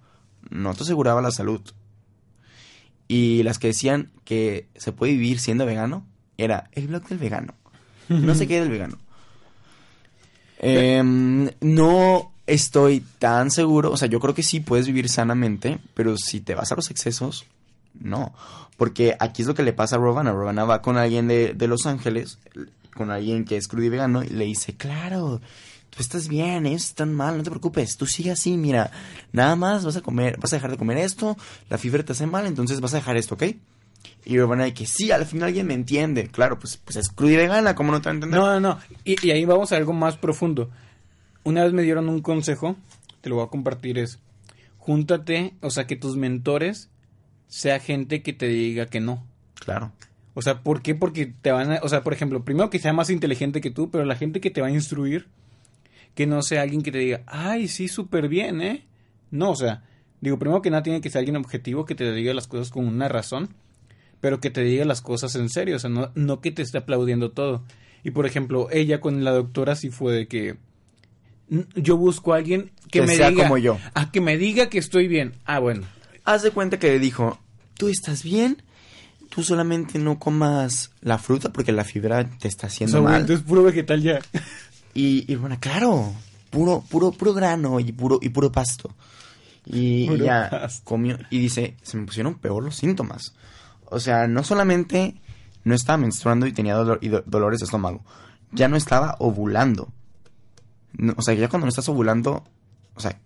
[0.50, 1.60] no te aseguraba la salud.
[3.08, 6.06] Y las que decían que se puede vivir siendo vegano
[6.38, 7.54] era el blog del vegano.
[8.08, 8.98] No sé qué del vegano.
[10.58, 16.16] Em, no estoy tan seguro, o sea, yo creo que sí puedes vivir sanamente, pero
[16.16, 17.44] si te vas a los excesos,
[18.00, 18.32] no.
[18.76, 20.32] Porque aquí es lo que le pasa a Rovana.
[20.32, 22.38] Rovana va con alguien de, de Los Ángeles,
[22.96, 25.40] con alguien que es crudo y vegano, y le dice, claro,
[25.90, 28.90] tú estás bien, ellos están mal, no te preocupes, tú sigue así, mira,
[29.32, 31.36] nada más vas a comer, vas a dejar de comer esto,
[31.70, 33.44] la fibra te hace mal, entonces vas a dejar esto, ¿ok?
[34.24, 37.32] Y Rovana de que sí, al final alguien me entiende, claro, pues, pues es cruda
[37.32, 38.40] y vegana, ¿cómo no te va a entender?
[38.40, 38.78] No, no, no.
[39.04, 40.70] Y, y ahí vamos a algo más profundo.
[41.44, 42.76] Una vez me dieron un consejo,
[43.20, 44.18] te lo voy a compartir, es
[44.78, 46.90] júntate, o sea, que tus mentores
[47.48, 49.24] sea gente que te diga que no.
[49.54, 49.92] Claro.
[50.38, 50.94] O sea, ¿por qué?
[50.94, 53.90] Porque te van a, o sea, por ejemplo, primero que sea más inteligente que tú,
[53.90, 55.28] pero la gente que te va a instruir,
[56.14, 58.84] que no sea alguien que te diga, ay, sí, súper bien, ¿eh?
[59.30, 59.82] No, o sea,
[60.20, 62.86] digo, primero que nada tiene que ser alguien objetivo que te diga las cosas con
[62.86, 63.48] una razón,
[64.20, 66.78] pero que te diga las cosas en serio, o sea, no, no que te esté
[66.78, 67.64] aplaudiendo todo.
[68.04, 70.56] Y por ejemplo, ella con la doctora sí fue de que
[71.50, 73.78] "N- yo busco a alguien que, Que me sea diga como yo.
[73.94, 75.32] a que me diga que estoy bien.
[75.44, 75.82] Ah, bueno.
[76.24, 77.38] Haz de cuenta que le dijo,
[77.74, 78.62] tú estás bien,
[79.36, 83.12] tú solamente no comas la fruta porque la fibra te está O haciendo sea, güey,
[83.12, 83.20] mal.
[83.20, 84.18] entonces puro vegetal ya.
[84.94, 86.12] Y, y bueno, claro,
[86.50, 88.94] puro, puro, puro grano y puro, y puro pasto.
[89.66, 90.80] Y, ya pasto.
[90.84, 93.34] comió y dice, se me pusieron peor los síntomas.
[93.90, 95.20] O sea, no solamente
[95.64, 98.02] no estaba menstruando y tenía dolor, y do- dolores de estómago,
[98.52, 99.92] ya no estaba ovulando.
[100.96, 102.42] No, o sea, ya cuando no estás ovulando,
[102.94, 103.20] o sea,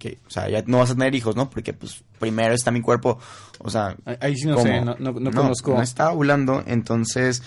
[0.00, 1.48] que, o sea, ya no vas a tener hijos, ¿no?
[1.48, 3.20] Porque pues primero está mi cuerpo,
[3.60, 4.66] o sea, Ahí- sí no ¿Cómo?
[4.66, 5.74] sé, no, no, no conozco.
[5.74, 7.44] No está ovulando, entonces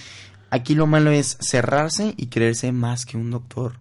[0.49, 3.73] aquí lo malo es cerrarse y creerse más que un doctor.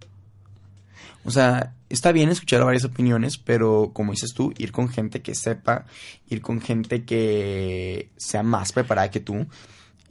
[1.25, 5.35] O sea, está bien escuchar varias opiniones, pero como dices tú, ir con gente que
[5.35, 5.85] sepa,
[6.27, 9.45] ir con gente que sea más preparada que tú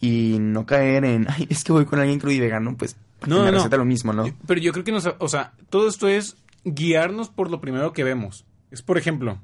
[0.01, 2.97] y no caer en, ay, es que voy con alguien crudo y vegano, pues
[3.27, 3.77] No, me no, no.
[3.77, 4.25] lo mismo, ¿no?
[4.47, 8.05] Pero yo creo que nos, o sea, todo esto es guiarnos por lo primero que
[8.05, 8.45] vemos.
[8.73, 9.39] Es por ejemplo,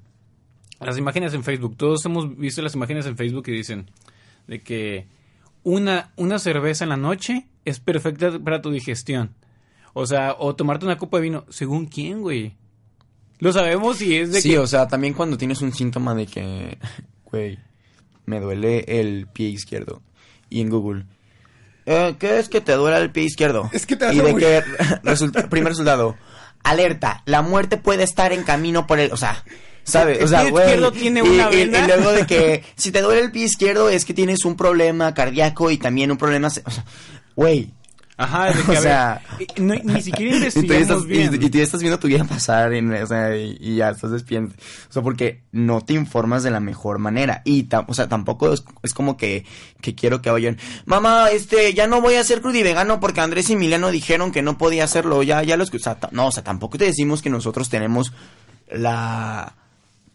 [0.81, 1.77] las imágenes en Facebook.
[1.77, 3.89] Todos hemos visto las imágenes en Facebook que dicen
[4.49, 5.07] de que
[5.63, 9.35] una, una cerveza en la noche es perfecta para tu digestión.
[9.93, 11.45] O sea, o tomarte una copa de vino.
[11.51, 12.57] ¿Según quién, güey?
[13.39, 14.59] Lo sabemos y es de Sí, que...
[14.59, 16.79] o sea, también cuando tienes un síntoma de que,
[17.25, 17.59] güey,
[18.27, 20.03] me duele el pie izquierdo.
[20.51, 21.05] Y en Google,
[21.87, 23.69] eh, ¿qué es que te duele el pie izquierdo?
[23.73, 24.47] Es que te vas Y a de morir.
[24.49, 24.63] que,
[25.03, 26.17] resulta, primer resultado,
[26.71, 29.45] alerta, la muerte puede estar en camino por el, o sea,
[29.85, 30.19] ¿sabes?
[30.19, 30.65] El O sea, pie güey.
[30.67, 31.79] izquierdo tiene una y- vena.
[31.81, 35.15] y luego de que, si te duele el pie izquierdo es que tienes un problema
[35.15, 36.85] cardíaco y también un problema, o sea,
[37.37, 37.71] güey.
[38.19, 41.33] Ajá, de que, O a ver, sea- y- no- ni siquiera Y investigamos estás, bien.
[41.33, 43.91] y, y tú ya estás viendo tu vida pasar en- o sea, y, y ya
[43.91, 44.55] estás despierto.
[44.91, 47.43] O sea, porque no te informas de la mejor manera.
[47.45, 49.47] Y, tam- o sea, tampoco es, es como que,
[49.81, 53.53] que quiero que vayan, mamá, este, ya no voy a ser crudivegano porque Andrés y
[53.55, 55.23] Emiliano dijeron que no podía hacerlo.
[55.23, 55.89] Ya, ya lo escuché.
[55.89, 58.13] O sea, no, o sea, tampoco te decimos que nosotros tenemos
[58.71, 59.55] la,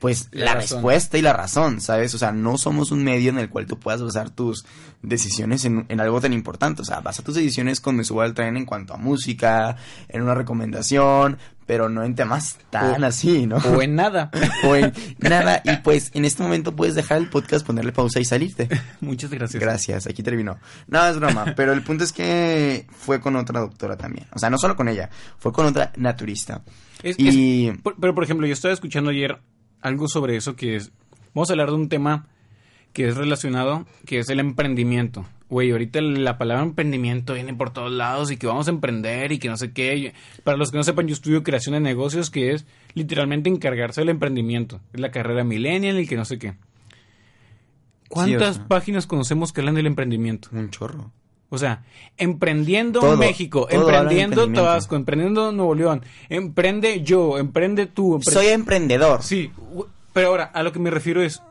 [0.04, 2.14] pues, La respuesta y la razón, ¿sabes?
[2.14, 4.66] O sea, no somos un medio en el cual tú puedas basar tus
[5.02, 6.82] decisiones en, en algo tan importante.
[6.82, 9.78] O sea, basa tus decisiones con Me Subo al Tren en cuanto a música,
[10.10, 13.56] en una recomendación, pero no en temas tan O- así, ¿no?
[13.58, 14.30] O en nada.
[14.66, 15.62] O en nada.
[15.64, 18.68] Y pues, en este momento puedes dejar el podcast, ponerle pausa y salirte.
[19.00, 19.62] Muchas gracias.
[19.64, 20.58] Gracias, aquí terminó.
[20.88, 24.28] No, es broma, pero el punto es que fue con otra doctora también.
[24.34, 26.62] O sea, no solo con ella, fue con otra naturista.
[27.02, 27.70] Es- y...
[27.70, 29.40] es- por- pero, por ejemplo, yo estaba escuchando ayer
[29.84, 30.92] algo sobre eso que es...
[31.36, 32.28] Vamos a hablar de un tema
[32.94, 35.26] que es relacionado, que es el emprendimiento.
[35.50, 39.40] Güey, ahorita la palabra emprendimiento viene por todos lados y que vamos a emprender y
[39.40, 40.14] que no sé qué.
[40.44, 44.10] Para los que no sepan, yo estudio creación de negocios, que es literalmente encargarse del
[44.10, 44.80] emprendimiento.
[44.94, 46.54] Es la carrera millennial y que no sé qué.
[48.10, 48.68] ¿Cuántas sea.
[48.68, 50.50] páginas conocemos que hablan del emprendimiento?
[50.52, 51.12] Un chorro.
[51.50, 51.84] O sea,
[52.18, 54.52] emprendiendo Todo, México, todo emprendiendo.
[54.52, 58.18] Tabasco, emprendiendo Nuevo León, emprende yo, emprende tú.
[58.18, 59.22] empre- Soy emprendedor.
[59.22, 59.52] Sí,
[60.14, 61.42] pero ahora, a lo que me refiero es,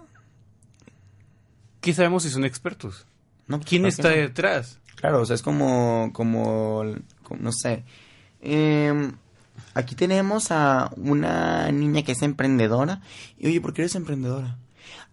[1.81, 3.07] ¿qué sabemos si son expertos?
[3.48, 4.16] No, pues, ¿Quién está no.
[4.16, 4.79] detrás?
[4.96, 6.85] Claro, o sea, es como, como,
[7.22, 7.83] como- no sé.
[8.40, 9.12] Em,
[9.75, 13.01] aquí tenemos a una niña que es emprendedora.
[13.38, 14.59] Y oye, ¿por qué eres emprendedora?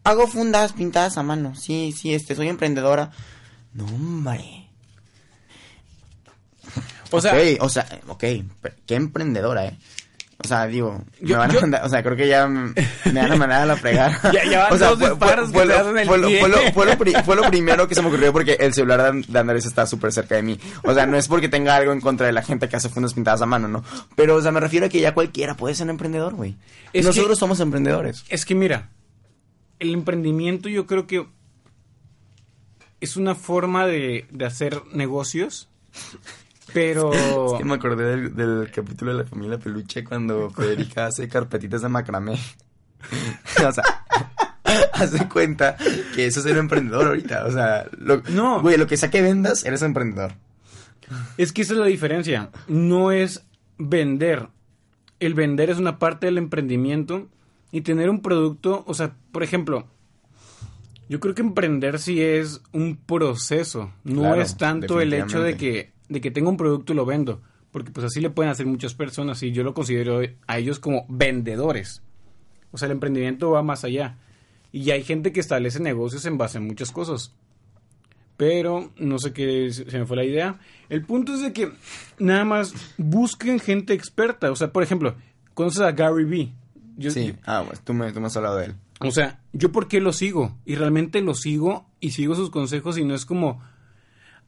[0.03, 1.55] Hago fundas pintadas a mano.
[1.55, 3.11] Sí, sí, este, soy emprendedora.
[3.73, 4.67] No, hombre.
[7.11, 8.23] O sea, o sea, ok,
[8.85, 9.77] qué emprendedora, eh.
[10.41, 12.73] O sea, digo, Yo- me van a mandar, o sea, creo que ya me,
[13.05, 14.19] van a mandar a la fregada.
[14.33, 16.27] Ya- ya van o sea, dos disparos que fue te das en el fue lo-
[16.27, 16.39] pie.
[16.39, 19.01] fue lo- fue lo pri- fue lo primero que se me ocurrió porque el celular
[19.01, 20.57] de An- de Andrés está súper cerca de mí.
[20.83, 23.13] O sea, no es porque tenga algo en contra de la gente que hace fundas
[23.13, 23.83] pintadas a mano, ¿no?
[24.15, 26.55] Pero, o sea, me refiero a que ya cualquiera puede ser emprendedor, güey.
[26.93, 28.23] Nosotros que- somos emprendedores.
[28.29, 28.89] es que mira,
[29.79, 31.27] el emprendimiento yo creo que
[33.01, 35.67] es una forma de, de hacer negocios,
[36.73, 37.13] pero...
[37.13, 41.81] Es que me acordé del, del capítulo de la familia peluche cuando Federica hace carpetitas
[41.81, 42.33] de macramé.
[43.67, 43.83] o sea,
[44.93, 45.75] hace cuenta
[46.15, 47.45] que eso es ser emprendedor ahorita.
[47.45, 48.61] O sea, lo, No.
[48.61, 50.33] Güey, lo que sea que vendas, eres emprendedor.
[51.37, 52.49] Es que esa es la diferencia.
[52.67, 53.45] No es
[53.77, 54.47] vender.
[55.19, 57.27] El vender es una parte del emprendimiento
[57.71, 59.87] y tener un producto, o sea, por ejemplo,
[61.07, 63.91] yo creo que emprender sí es un proceso.
[64.03, 67.05] No Claro, es tanto el hecho de que, de que tenga un producto y lo
[67.05, 67.41] vendo.
[67.71, 71.05] Porque pues así le pueden hacer muchas personas y yo lo considero a ellos como
[71.07, 72.01] vendedores.
[72.71, 74.17] O sea, el emprendimiento va más allá.
[74.71, 77.31] Y hay gente que establece negocios en base a muchas cosas.
[78.37, 80.59] Pero no sé qué se se me fue la idea.
[80.87, 81.71] El punto es de que
[82.19, 84.49] nada más busquen gente experta.
[84.51, 85.15] O sea, por ejemplo,
[85.53, 86.53] conoces a Gary Vee.
[86.97, 88.75] Yo- Sí, ah, pues tú me, tú me has hablado de él.
[89.01, 90.55] o sea, yo por qué lo sigo.
[90.65, 93.61] Y realmente lo sigo y sigo sus consejos y no es como...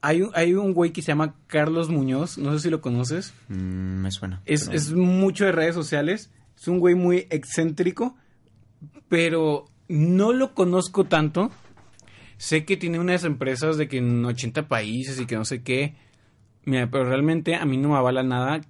[0.02, 3.34] Hay, un- hay un güey que se llama Carlos Muñoz, no sé si lo conoces.
[3.50, 4.42] Mm, me suena.
[4.46, 6.32] Es, pero- es mucho de redes sociales.
[6.60, 8.16] Es un güey muy excéntrico.
[9.10, 11.52] Pero no lo conozco tanto.
[12.38, 15.96] Sé que tiene unas empresas de que en 80 países y que no sé qué.
[16.66, 18.62] Mira, pero realmente a mí no me avala nada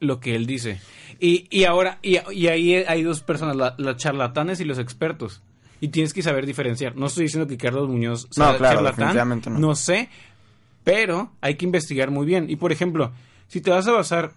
[0.00, 0.80] lo que él dice.
[1.20, 5.42] Y, y ahora, y, y ahí hay dos personas, la- los charlatanes y los expertos.
[5.80, 6.96] Y tienes que saber diferenciar.
[6.96, 9.40] No estoy diciendo que Carlos Muñoz No, sea claro, charlatán.
[9.46, 9.58] no.
[9.58, 10.08] No sé,
[10.84, 12.48] pero hay que investigar muy bien.
[12.50, 13.12] Y por ejemplo,
[13.48, 14.32] si te vas a basar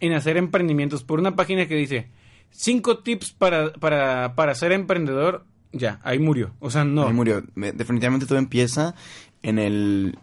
[0.00, 2.08] en hacer emprendimientos por una página que dice
[2.50, 6.52] cinco tips para, para, para ser emprendedor, ya, ahí murió.
[6.60, 7.06] O sea, no.
[7.06, 7.42] Ahí murió.
[7.54, 8.94] Me- Definitivamente todo empieza
[9.42, 10.18] en el...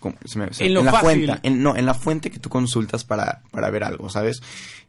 [0.00, 0.16] ¿cómo?
[0.24, 1.26] Se me- se- En la fácil.
[1.26, 1.48] fuente.
[1.48, 4.40] En, no, en la fuente que tú consultas para, para ver algo, ¿sabes?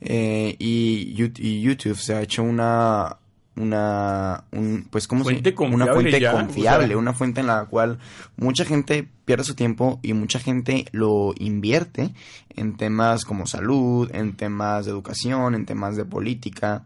[0.02, 3.18] Eh, y, y YouTube se ha hecho una...
[3.60, 6.98] Una, un, pues, ¿cómo se Fuente Una confiable fuente ya, confiable, o sea.
[6.98, 8.00] una fuente en la cual
[8.38, 12.14] mucha gente pierde su tiempo y mucha gente lo invierte
[12.56, 16.84] en temas como salud, en temas de educación, en temas de política.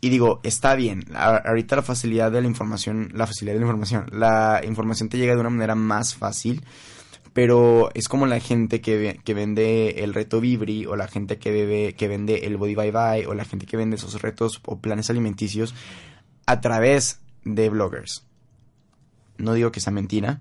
[0.00, 3.66] Y digo, está bien, a- ahorita la facilidad de la información, la facilidad de la
[3.66, 6.62] información, la información te llega de una manera más fácil,
[7.34, 11.50] pero es como la gente que, que vende el reto Vibri o la gente que,
[11.50, 14.78] bebe, que vende el Body Bye Bye o la gente que vende esos retos o
[14.78, 15.74] planes alimenticios
[16.46, 18.24] a través de bloggers.
[19.36, 20.40] No digo que sea mentira,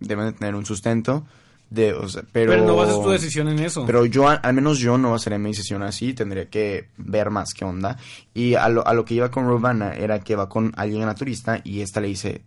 [0.00, 1.24] deben de tener un sustento,
[1.70, 3.86] de, o sea, pero, Pero, no bases tu decisión en eso.
[3.86, 7.64] pero yo, al menos yo no basaría mi decisión así, tendría que ver más qué
[7.64, 7.96] onda.
[8.34, 11.60] Y a lo, a lo que iba con Rovana era que va con alguien naturista
[11.62, 12.42] y esta le dice,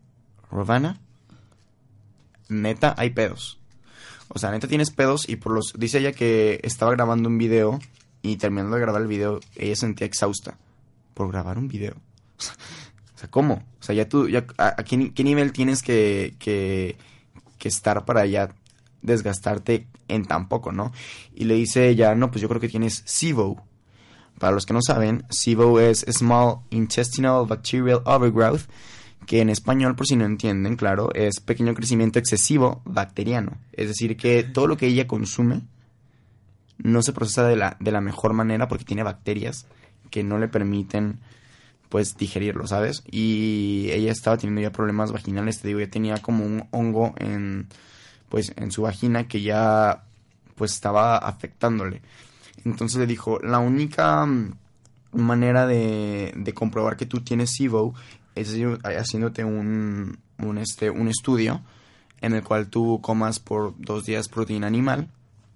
[0.52, 1.00] Rovana,
[2.50, 3.58] neta, hay pedos.
[4.30, 5.74] O sea, neta tienes pedos y por los...
[5.78, 7.80] Dice ella que estaba grabando un video
[8.22, 10.58] y terminando de grabar el video, ella se sentía exhausta
[11.14, 11.96] por grabar un video.
[13.16, 13.64] O sea, ¿cómo?
[13.80, 16.98] O sea, ya tú, ya, ¿a, qué nivel tienes que, que,
[17.58, 18.54] que estar para ya
[19.02, 20.92] desgastarte en tan poco, ¿no?
[21.34, 23.64] Y le dice ella, no, pues yo creo que tienes SIBO.
[24.40, 28.64] Para los que no saben, SIBO es Small Intestinal Bacterial Overgrowth,
[29.26, 33.58] que en español, por si no entienden, claro, es pequeño crecimiento excesivo bacteriano.
[33.74, 35.62] Es decir, que todo lo que ella consume
[36.78, 39.66] no se procesa de la, de la mejor manera porque tiene bacterias
[40.12, 41.20] que no le permiten
[41.90, 43.04] pues digerirlo, ¿sabes?
[43.10, 47.68] Y ella estaba teniendo ya problemas vaginales, te digo, ya tenía como un hongo en
[48.30, 50.04] pues en su vagina que ya
[50.56, 52.02] pues estaba afectándole.
[52.66, 54.56] Entonces le dijo, la única mm,
[55.14, 57.94] manera de, de comprobar que tú tienes SIBO
[58.36, 61.62] es haci- haciéndote un, un, este, un estudio
[62.22, 65.10] en el cual tú comas por dos días proteína animal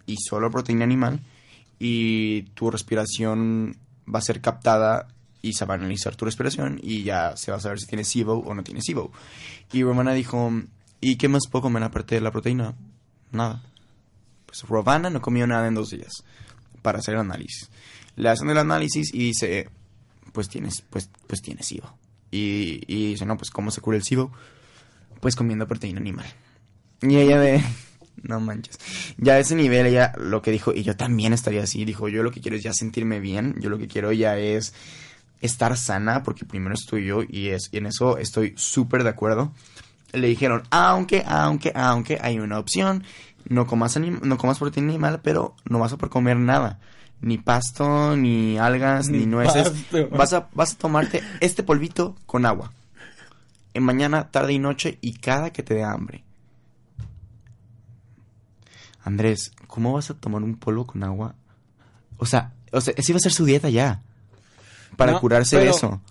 [0.05, 1.19] y solo proteína animal
[1.79, 3.77] y tu respiración
[4.13, 5.07] va a ser captada
[5.41, 8.07] y se va a analizar tu respiración y ya se va a saber si tienes
[8.09, 9.11] SIBO o no tienes SIBO.
[9.71, 10.51] Y Romana dijo,
[10.99, 12.75] ¿y qué más puedo comer aparte de la proteína?
[13.31, 13.63] Nada.
[14.45, 16.11] Pues Rovana no comió nada en dos días
[16.81, 17.69] para hacer el análisis.
[18.15, 19.69] Le hacen el análisis y dice,
[20.33, 21.95] pues tienes, pues, pues tienes SIBO.
[22.31, 24.31] Y, y dice, no, pues ¿cómo se cura el SIBO?
[25.19, 26.25] Pues comiendo proteína animal.
[27.01, 27.63] Y ella de...
[28.21, 28.77] No manches.
[29.17, 32.21] Ya a ese nivel ella lo que dijo, y yo también estaría así, dijo, yo
[32.21, 34.73] lo que quiero es ya sentirme bien, yo lo que quiero ya es
[35.39, 39.53] estar sana, porque primero estoy yo y, es, y en eso estoy súper de acuerdo.
[40.11, 43.05] Le dijeron, aunque, aunque, aunque hay una opción,
[43.47, 46.79] no comas, anim- no comas proteína animal, pero no vas a por comer nada.
[47.21, 49.69] Ni pasto, ni algas, ni, Ni nueces.
[49.69, 50.09] pasto.
[50.09, 52.71] Vas a, vas a tomarte este polvito con agua.
[53.73, 56.23] En mañana, tarde y noche y cada que te dé hambre.
[59.03, 61.35] Andrés, ¿cómo vas a tomar un polvo con agua?
[62.17, 64.01] O sea, o sea, esa iba a ser su dieta ya.
[64.97, 66.01] Para No, curarse de eso.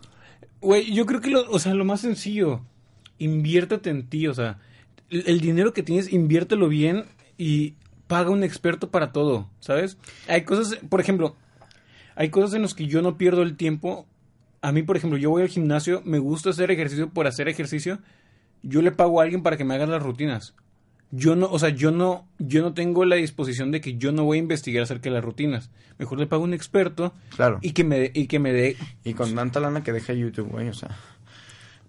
[0.60, 2.60] Güey, yo creo que lo, o sea, lo más sencillo,
[3.18, 4.58] inviértete en ti, o sea,
[5.10, 7.04] el, el dinero que tienes, inviértelo bien
[7.36, 7.74] y
[8.08, 9.96] paga un experto para todo, ¿sabes?
[10.26, 11.36] Hay cosas, por ejemplo,
[12.16, 14.06] hay cosas en las que yo no pierdo el tiempo.
[14.60, 18.00] A mí, por ejemplo, yo voy al gimnasio, me gusta hacer ejercicio por hacer ejercicio.
[18.64, 20.54] Yo le pago a alguien para que me haga las rutinas.
[21.10, 24.24] Yo no, o sea, yo no, yo no tengo la disposición de que yo no
[24.24, 25.70] voy a investigar acerca de las rutinas.
[25.98, 27.60] Mejor le pago a un experto Claro.
[27.62, 30.48] y que me, dé- y que me dé Y con tanta lana que deja YouTube,
[30.50, 30.90] güey, o sea.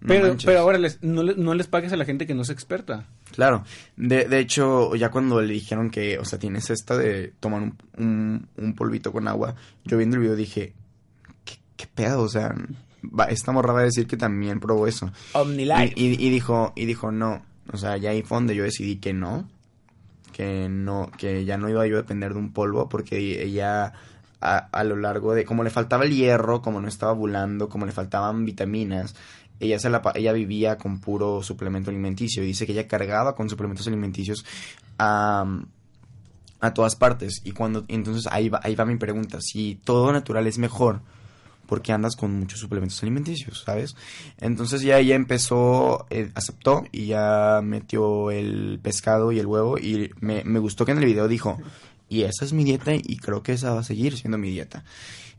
[0.00, 0.46] No Pero, manches.
[0.46, 3.06] pero ahora les, no, le- no les pagues a la gente que no es experta.
[3.34, 3.64] Claro.
[3.96, 7.76] De, de hecho, ya cuando le dijeron que, o sea, tienes esta de tomar un,
[7.98, 10.72] un, un polvito con agua, yo viendo el video dije,
[11.44, 12.22] ¿qué, qué pedo?
[12.22, 12.54] O sea,
[13.02, 15.12] va, esta morra va a decir que también probó eso.
[15.34, 15.92] OmniLife.
[15.96, 17.42] Y, y, y dijo, y dijo, no.
[17.72, 19.48] O sea, ya ahí fue donde yo decidí que no.
[20.32, 23.92] Que no, que ya no iba yo a depender de un polvo, porque ella
[24.40, 27.84] a, a lo largo de, como le faltaba el hierro, como no estaba ovulando, como
[27.84, 29.14] le faltaban vitaminas,
[29.60, 32.42] ella se la ella vivía con puro suplemento alimenticio.
[32.42, 34.44] Y dice que ella cargaba con suplementos alimenticios
[34.98, 35.44] a,
[36.60, 37.42] a todas partes.
[37.44, 39.38] Y cuando, entonces ahí va, ahí va mi pregunta.
[39.40, 41.02] Si todo natural es mejor,
[41.66, 43.62] ¿por qué andas con muchos suplementos alimenticios?
[43.64, 43.94] ¿Sabes?
[44.38, 49.78] Entonces ya ella empezó, eh, aceptó y ya metió el pescado y el huevo.
[49.78, 51.58] Y me, me gustó que en el video dijo,
[52.08, 54.84] y esa es mi dieta y creo que esa va a seguir siendo mi dieta.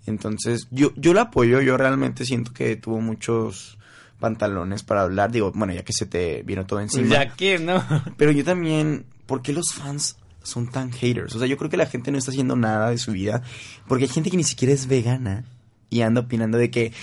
[0.06, 3.78] Entonces yo, yo la apoyo, yo realmente siento que tuvo muchos
[4.22, 5.32] pantalones para hablar.
[5.32, 7.08] Digo, bueno, ya que se te vino todo encima.
[7.08, 7.84] Ya que, ¿no?
[8.18, 11.36] Pero yo también, ¿por qué los fans son tan haters?
[11.36, 13.44] O sea, yo creo que la gente no está haciendo nada de su vida.
[13.90, 15.44] Porque hay gente que ni siquiera es vegana
[15.90, 16.94] y anda opinando de que.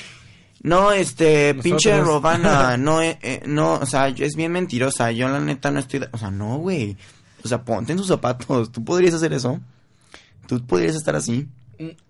[0.63, 1.63] No, este, Nosotros.
[1.63, 5.13] pinche Robana, no, eh, eh, no, o sea, es bien mentirosa.
[5.13, 6.01] Yo la neta no estoy.
[6.11, 6.97] O sea, no, güey.
[7.45, 8.73] O sea, ponte en sus zapatos.
[8.73, 9.61] ¿Tú podrías hacer eso?
[10.49, 11.47] ¿Tú podrías estar así?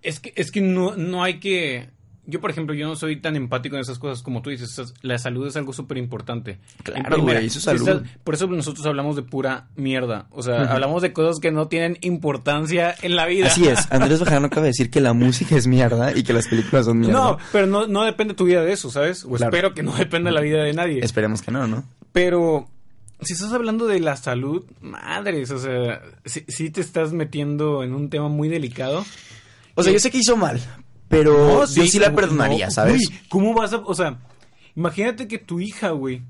[0.03, 1.91] Es que, es que no, no hay que...
[2.31, 4.93] yo, por ejemplo, yo no soy tan empático en esas cosas como tú dices.
[5.01, 6.61] La salud es algo súper importante.
[6.85, 8.03] Claro, güey, salud.
[8.23, 10.27] por eso nosotros hablamos de pura mierda.
[10.31, 13.47] O sea, hablamos de cosas que no tienen importancia en la vida.
[13.47, 16.47] Así es, Andrés Bejarano acaba de decir que la música es mierda y que las
[16.49, 17.15] películas son mierda.
[17.19, 19.25] No, pero no, no depende tu vida de eso, ¿sabes?
[19.25, 19.51] O Claro.
[19.51, 21.01] espero que no dependa la vida de nadie.
[21.03, 21.85] Esperemos que no, ¿no?
[22.13, 22.69] Pero
[23.21, 27.95] si estás hablando de la salud, madres, o sea, si, si te estás metiendo en
[27.95, 29.05] un tema muy delicado.
[29.75, 30.61] O sea, yo sé que hizo mal,
[31.09, 33.09] pero No, yo sí la perdonaría, no, ¿sabes?
[33.09, 33.79] güey, ¿Cómo vas a...?
[33.79, 34.19] O sea,
[34.77, 36.23] imagínate que tu hija, güey...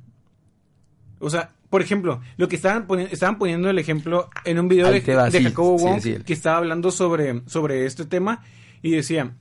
[1.20, 4.91] O sea, por ejemplo, lo que estaban, poni- estaban poniendo el ejemplo en un video
[4.91, 6.16] de, va, de sí, Jacobo sí, Wong sí.
[6.24, 8.45] que estaba hablando sobre, sobre este tema
[8.83, 9.35] y decía,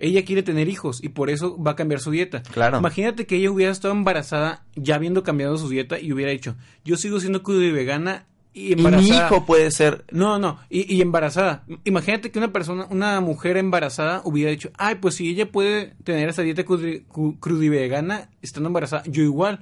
[0.00, 2.42] ella quiere tener hijos y por eso va a cambiar su dieta.
[2.42, 2.78] Claro.
[2.78, 6.96] Imagínate que ella hubiera estado embarazada ya habiendo cambiado su dieta y hubiera dicho, yo
[6.96, 10.04] sigo siendo crudo y vegana y Y mi hijo puede ser...
[10.10, 11.64] No, no, y, y embarazada.
[11.84, 16.28] Imagínate que una persona, una mujer embarazada hubiera dicho, ay, pues si ella puede tener
[16.28, 19.60] esa dieta crudi- cru- crudivegana estando embarazada, yo igual.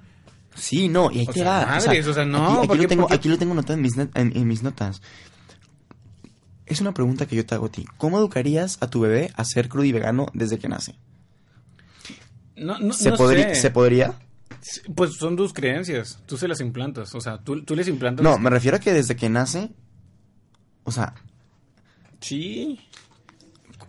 [0.57, 1.67] Sí, no, y ahí O te sea, va.
[1.67, 3.15] madres, o sea, no, Aquí, aquí ¿por qué- lo tengo, por qué?
[3.15, 5.01] aquí lo tengo anotado en mis, en- en mis notas.
[6.67, 7.85] Es una pregunta que yo te hago a ti.
[7.97, 10.95] ¿Cómo educarías a tu bebé a ser crudo y vegano desde que nace?
[12.57, 13.55] No, no, ¿Se, no podría, sé.
[13.57, 14.15] ¿Se podría?
[14.95, 18.23] Pues son tus creencias, tú se las implantas, o sea, tú, tú les implantas.
[18.25, 19.71] No, me refiero a que desde que nace...
[20.85, 21.15] O sea,
[22.21, 22.79] Sí,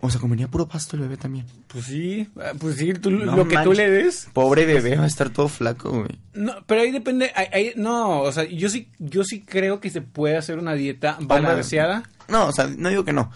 [0.00, 1.46] o sea, comería puro pasto el bebé también.
[1.68, 3.76] pues sí, ah, pues sí, tú- No lo que tú manches.
[3.76, 4.28] le des.
[4.32, 6.18] Pobre bebé va a estar todo flaco, güey.
[6.34, 9.90] No, pero ahí depende, ahí- ahí- no, o sea, yo sí, yo sí creo que
[9.90, 12.02] se puede hacer una dieta balanceada.
[12.28, 13.30] No, o sea, no digo que no.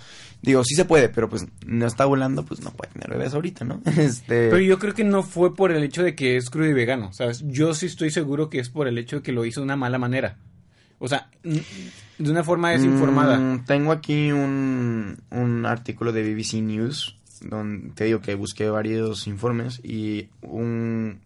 [0.46, 3.64] Digo, sí se puede, pero pues no está volando, pues no puede tener bebés ahorita,
[3.64, 3.82] ¿no?
[3.98, 4.48] Este...
[4.48, 7.12] Pero yo creo que no fue por el hecho de que es crudo y vegano,
[7.12, 7.42] ¿sabes?
[7.48, 9.76] Yo sí estoy seguro que es por el hecho de que lo hizo de una
[9.76, 10.38] mala manera.
[11.00, 13.38] O sea, de una forma desinformada.
[13.38, 19.26] Mm, tengo aquí un, un artículo de BBC News, donde te digo que busqué varios
[19.26, 21.20] informes y un,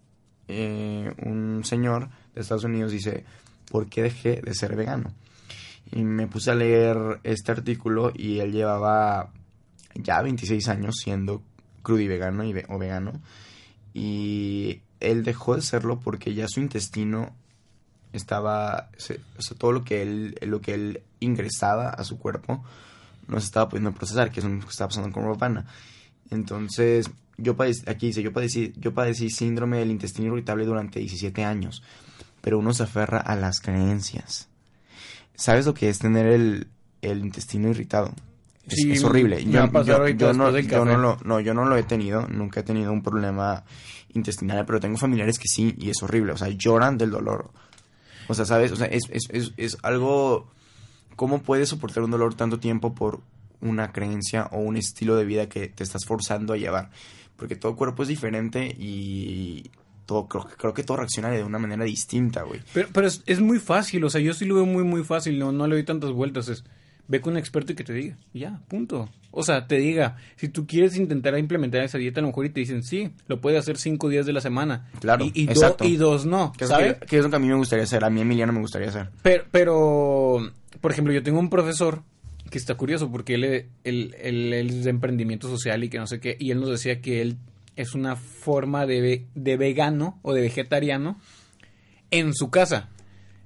[0.49, 3.25] eh, un señor de Estados Unidos dice,
[3.71, 5.13] ¿por qué dejé de ser vegano?
[5.93, 9.33] Y me puse a leer este artículo y él llevaba
[9.95, 11.43] ya 26 años siendo
[11.83, 13.13] crudo y vegano y ve- o vegano.
[13.93, 17.35] Y él dejó de serlo porque ya su intestino
[18.13, 22.63] estaba, o sea, todo lo que él, lo que él ingresaba a su cuerpo
[23.29, 25.67] no se estaba pudiendo procesar, que es lo que estaba pasando con Rovana.
[26.31, 31.45] Entonces, yo padecí, aquí dice, yo padecí, yo padecí síndrome del intestino irritable durante 17
[31.45, 31.83] años,
[32.41, 34.49] pero uno se aferra a las creencias.
[35.41, 36.69] ¿Sabes lo que es tener el,
[37.03, 38.13] el intestino irritado?
[38.69, 39.37] Es, Sí, es horrible.
[39.37, 42.61] me Yo, yo- yo no, yo no lo, no, yo no lo he tenido, nunca
[42.61, 43.65] he tenido un problema
[44.13, 47.51] intestinal, pero tengo familiares que sí, y es horrible, o sea, lloran del dolor.
[48.29, 48.71] O sea, ¿sabes?
[48.73, 50.49] O sea, es, es, es, es algo...
[51.17, 53.21] ¿Cómo puedes soportar un dolor tanto tiempo por
[53.61, 56.91] una creencia o un estilo de vida que te estás forzando a llevar?
[57.37, 59.71] Porque todo cuerpo es diferente y
[60.11, 62.61] todo creo, creo que todo reacciona de una manera distinta, güey.
[62.75, 65.39] Pero, pero es, es muy fácil, o sea, yo sí lo veo muy, muy fácil,
[65.39, 66.49] no, no le doy tantas vueltas.
[66.49, 66.65] Es,
[67.07, 69.09] ve con un experto y que te diga, ya, punto.
[69.31, 72.51] O sea, te diga, si tú quieres intentar implementar esa dieta, a lo mejor y
[72.51, 74.89] te dicen, sí, lo puedes hacer cinco días de la semana.
[75.01, 75.85] Claro, y, y, do- exacto.
[75.85, 76.95] y dos no, Que ¿sabes?
[76.99, 78.89] que, que es lo que a mí me gustaría hacer, a mí Emiliano me gustaría
[78.89, 79.11] hacer.
[79.23, 80.51] Pero, pero,
[80.81, 82.03] por ejemplo, yo tengo un profesor
[82.51, 86.09] que está curioso porque él, él, él- él es de emprendimiento social y que no
[86.09, 87.37] sé qué, y él nos decía que él
[87.77, 91.19] es una forma de, de vegano o de vegetariano
[92.11, 92.89] en su casa.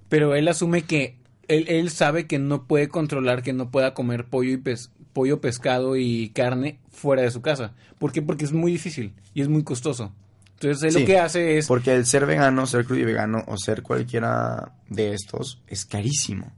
[0.09, 1.18] Pero él asume que
[1.49, 5.41] él, él sabe que no puede controlar que no pueda comer pollo y pes- pollo,
[5.41, 7.75] pescado y carne fuera de su casa.
[7.99, 8.22] ¿Por qué?
[8.22, 10.12] Porque es muy difícil y es muy costoso.
[10.55, 13.45] Entonces él Sí, lo que hace es Porque el ser vegano, ser crudo y vegano
[13.47, 16.53] o ser cualquiera de estos es carísimo.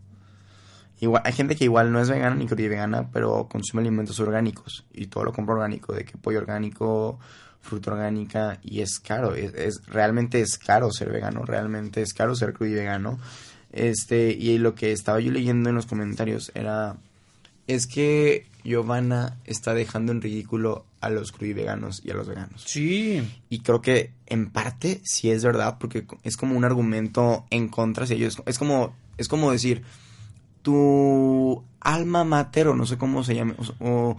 [1.00, 4.18] Igual, hay gente que igual no es vegana ni crudo y vegana, pero consume alimentos
[4.20, 7.18] orgánicos y todo lo compra orgánico, de que pollo orgánico,
[7.66, 12.34] fruta orgánica y es caro, es, es- realmente es caro ser vegano, realmente es caro
[12.34, 13.18] ser crudo y vegano.
[13.72, 16.96] Este, y lo que estaba yo leyendo en los comentarios era
[17.66, 22.26] es que Giovanna está dejando en ridículo a los crudo y veganos y a los
[22.28, 22.62] veganos.
[22.64, 27.68] Sí, Y creo que en parte sí es verdad, porque es como un argumento en
[27.68, 28.40] contra hacia ellos.
[28.46, 29.82] Es como, es como decir,
[30.62, 34.16] tu alma mater, o no sé cómo se llame, o, o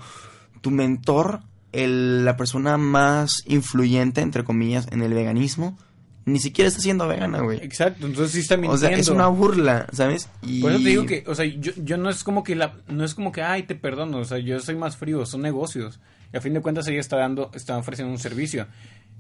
[0.62, 1.42] tu mentor,
[1.84, 5.78] el- la persona más influyente, entre comillas, en el veganismo,
[6.26, 7.60] ni siquiera está siendo vegana, güey.
[7.64, 8.06] exacto.
[8.06, 8.88] Entonces sí está O mintiendo.
[8.88, 10.30] sea, es una burla, ¿sabes?
[10.42, 10.62] Y...
[10.62, 13.06] Por eso te digo que, o sea, yo, yo no es como que la, no
[13.06, 16.00] es como que, ay, te perdono, o sea, yo soy más frío, son negocios.
[16.34, 18.68] Y a fin de cuentas ella está dando, está ofreciendo un servicio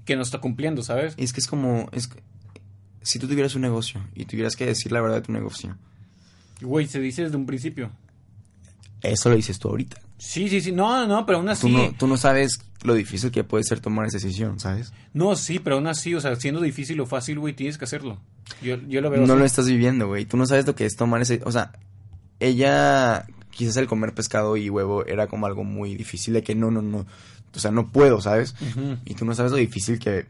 [0.04, 1.14] que no está cumpliendo, ¿sabes?
[1.18, 2.10] Es que es como, es,
[3.04, 5.78] si tú tuvieras un negocio y tuvieras que decir la verdad de tu negocio,
[6.60, 7.92] Güey, se dice desde un principio.
[9.12, 9.98] Eso lo dices tú ahorita.
[10.18, 10.72] Sí, sí, sí.
[10.72, 11.62] No, no, pero aún así.
[11.62, 14.94] Tú no, tú no sabes lo difícil que puede ser tomar esa decisión, ¿sabes?
[15.14, 18.20] No, sí, pero aún así, o sea, siendo difícil o fácil, güey, tienes que hacerlo.
[18.62, 19.40] Yo, yo lo veo No así.
[19.40, 20.26] lo estás viviendo, güey.
[20.26, 21.42] Tú no sabes lo que es tomar ese...
[21.46, 21.72] O sea,
[22.40, 23.26] ella...
[23.52, 26.84] Quizás el comer pescado y huevo era como algo muy difícil de que no, no,
[26.84, 27.08] no.
[27.56, 28.54] O sea, no puedo, ¿sabes?
[29.04, 30.28] Y tú no sabes lo difícil que,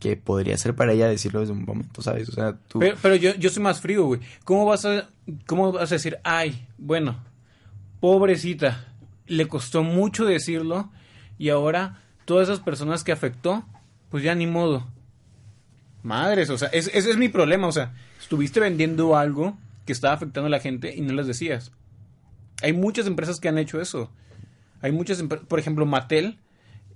[0.00, 2.26] que podría ser para ella decirlo desde un momento, ¿sabes?
[2.30, 2.78] O sea, tú...
[2.78, 4.20] Pero, pero yo, yo soy más frío, güey.
[4.44, 5.10] ¿Cómo vas a,
[5.44, 7.22] cómo vas a decir, ay, bueno,
[8.04, 8.84] pobrecita,
[9.26, 10.90] le costó mucho decirlo
[11.38, 13.64] y ahora todas esas personas que afectó,
[14.10, 14.86] pues ya ni modo.
[16.02, 20.12] Madres, o sea, es- ese es mi problema, o sea, estuviste vendiendo algo que estaba
[20.12, 21.72] afectando a la gente y no les decías.
[22.62, 24.10] Hay muchas empresas que han hecho eso.
[24.82, 26.36] Hay muchas por ejemplo, Mattel,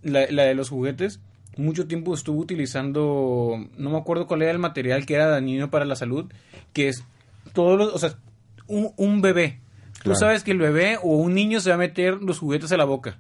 [0.03, 1.21] la, de los juguetes,
[1.57, 5.87] mucho tiempo estuvo utilizando, no me acuerdo cuál era el material que era dañino para
[5.87, 6.31] la salud,
[6.75, 7.03] que es
[7.55, 8.15] todos los, o sea,
[8.67, 9.63] un bebé.
[10.03, 12.77] Tú sabes que el bebé o un niño se va a meter los juguetes a
[12.77, 13.19] la boca.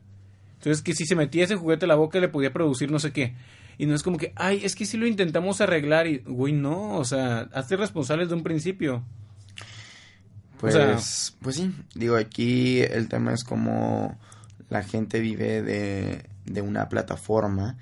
[0.54, 3.12] Entonces, que si se metía ese juguete a la boca le podía producir no sé
[3.12, 3.34] qué.
[3.78, 6.96] Y no es como que, ay, es que si lo intentamos arreglar y, güey, no,
[6.96, 9.04] o sea, hazte responsable desde un principio.
[10.60, 14.18] Pues, O sea- pues sí, digo, aquí el tema es como
[14.68, 17.76] la gente vive de, de una plataforma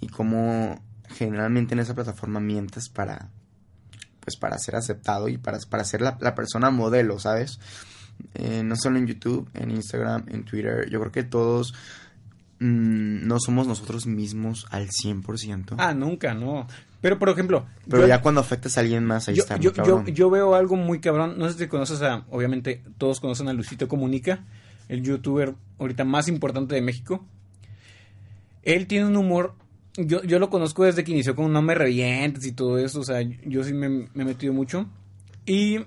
[0.00, 3.30] y como generalmente en esa plataforma mientes para,
[4.20, 7.58] pues para ser aceptado y para, para ser la, la persona modelo, ¿sabes?
[8.34, 11.72] Eh, no solo en YouTube, en Instagram, en Twitter, yo creo que todos
[12.60, 15.74] mm, no somos nosotros mismos al 100%.
[15.78, 16.66] Ah, nunca, no.
[17.00, 19.56] Pero, por ejemplo, pero yo- ya cuando afectas a alguien más, ahí yo, está.
[19.58, 21.34] yo, yo, yo veo algo muy cabrón.
[21.38, 22.24] No sé si conoces a.
[22.30, 24.40] Obviamente, todos conocen a Luisito Comunica,
[24.88, 27.24] el youtuber ahorita más importante de México.
[28.62, 29.54] Él tiene un humor.
[29.96, 33.00] Yo, yo lo conozco desde que inició con No Me Revientes y todo eso.
[33.00, 34.86] O sea, yo sí me, me he metido mucho.
[35.46, 35.78] Y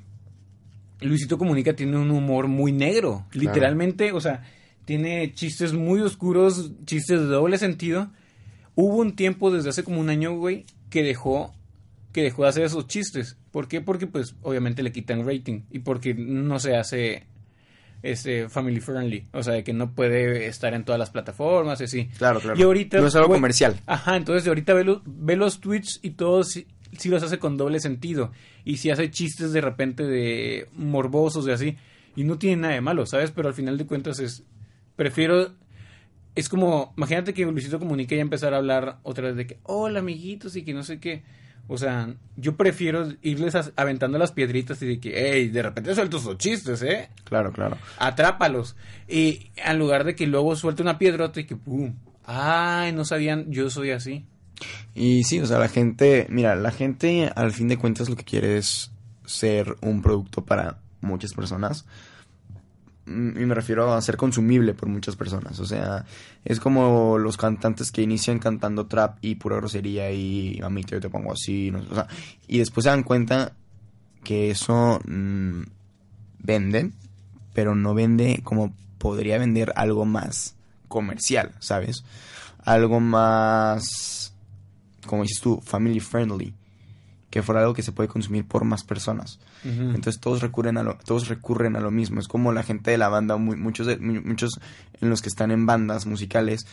[1.02, 3.26] Luisito Comunica tiene un humor muy negro.
[3.30, 3.50] Claro.
[3.50, 4.44] Literalmente, o sea,
[4.86, 8.12] tiene chistes muy oscuros, chistes de doble sentido.
[8.76, 11.54] Hubo un tiempo desde hace como un año, güey, que dejó
[12.14, 13.38] que dejó de hacer esos chistes.
[13.52, 13.80] ¿Por qué?
[13.80, 17.24] Porque pues obviamente le quitan rating y porque no se hace
[18.04, 21.84] este family friendly, o sea, de que no puede estar en todas las plataformas y
[21.86, 22.06] así.
[22.18, 22.60] Claro, claro.
[22.60, 23.80] Y ahorita no es algo comercial.
[23.86, 26.60] Ajá, entonces ahorita ve, lo- ve los tweets y todos
[26.98, 28.32] sí, los hace con doble sentido.
[28.66, 31.78] Y si hace chistes de repente de morbosos y así.
[32.16, 33.32] Y no tiene nada de malo, ¿sabes?
[33.32, 34.44] Pero al final de cuentas es...
[34.96, 35.54] Prefiero...
[36.36, 36.94] Es como...
[36.98, 39.60] Imagínate que Luisito Comunica ya empezar a hablar otra vez de que...
[39.64, 41.24] Hola, amiguitos, y que no sé qué.
[41.68, 45.14] O sea, yo prefiero irles aventando las piedritas y de que...
[45.16, 47.10] Hey, de repente suelto esos chistes, ¿eh?
[47.24, 47.78] Claro, claro.
[47.98, 48.76] atrápalos.
[49.08, 51.96] Y en lugar de que luego suelte una piedrota y que ¡pum!
[52.26, 54.26] Ay, no sabían, yo soy así.
[54.96, 58.24] Y sí, o sea, la gente, mira, la gente al fin de cuentas lo que
[58.24, 58.92] quiere es
[59.26, 61.86] ser un producto para muchas personas.
[63.06, 65.60] Mm, Y me refiero a ser consumible por muchas personas.
[65.60, 66.06] O sea,
[66.46, 71.00] es como los cantantes que inician cantando trap y pura grosería y a mí te,
[71.00, 71.72] te pongo así.
[71.72, 72.08] no o sea,
[72.48, 73.54] y después se dan cuenta
[74.24, 75.62] que eso mm,
[76.40, 76.92] vende,
[77.54, 80.56] pero no vende como podría vender algo más
[80.88, 82.04] comercial, ¿sabes?
[82.64, 84.31] Algo más,
[85.06, 86.54] como dices tú, family friendly,
[87.30, 89.40] que fuera algo que se puede consumir por más personas.
[89.96, 92.20] Entonces todos recurren a lo, todos recurren a lo mismo.
[92.20, 94.60] Es como la gente de la banda, muy- muchos, de- mu- muchos
[95.00, 96.66] en los que están en bandas musicales,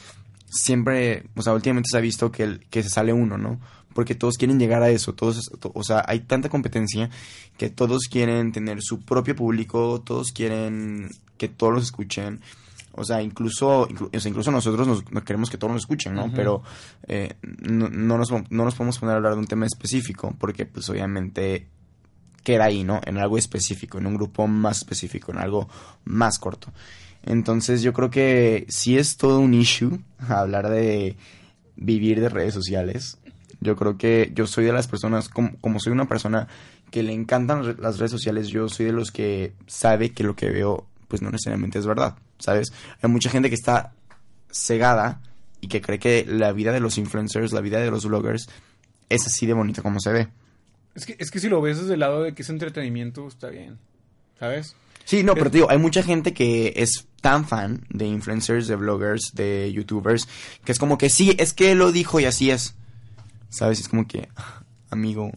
[0.51, 3.61] siempre, o sea, últimamente se ha visto que, el- que se sale uno, ¿no?
[3.95, 7.11] Porque todos quieren llegar a eso, todos, to- o sea, hay tanta competencia
[7.57, 12.41] que todos quieren tener su propio público, todos quieren que todos los escuchen.
[12.99, 16.15] O sea, incluso, inclu- o sea, incluso nosotros nos, no queremos que todos nos escuchen,
[16.15, 16.31] ¿no?
[16.35, 16.63] Pero
[17.07, 20.67] eh, no, no nos, no nos podemos poner a hablar de un tema específico porque
[20.67, 21.67] pues obviamente
[22.45, 23.01] queda ahí, ¿no?
[23.05, 25.69] En algo específico, en un grupo más específico, en algo
[26.05, 26.73] más corto.
[27.25, 31.17] Entonces yo creo que sí es todo un issue hablar de
[31.77, 33.19] vivir de redes sociales.
[33.61, 36.47] Yo creo que yo soy de las personas, como, como soy una persona
[36.91, 40.49] que le encantan las redes sociales, yo soy de los que sabe que lo que
[40.49, 42.73] veo pues no necesariamente es verdad, ¿sabes?
[43.03, 43.93] Hay mucha gente que está
[44.51, 45.21] cegada
[45.61, 48.49] y que cree que la vida de los influencers, la vida de los bloggers
[49.09, 50.29] es así de bonita como se ve.
[50.95, 53.49] Es que, es que si lo ves desde el lado de que es entretenimiento, está
[53.49, 53.79] bien.
[54.39, 54.75] ¿Sabes?
[55.05, 58.69] Sí, no, pero Pero- te digo, hay mucha gente que es tan fan de influencers,
[58.69, 60.29] de bloggers, de youtubers,
[60.65, 62.75] que es como que sí, es que lo dijo y así es.
[63.49, 63.81] ¿Sabes?
[63.81, 64.29] Es como que,
[64.91, 65.33] amigo,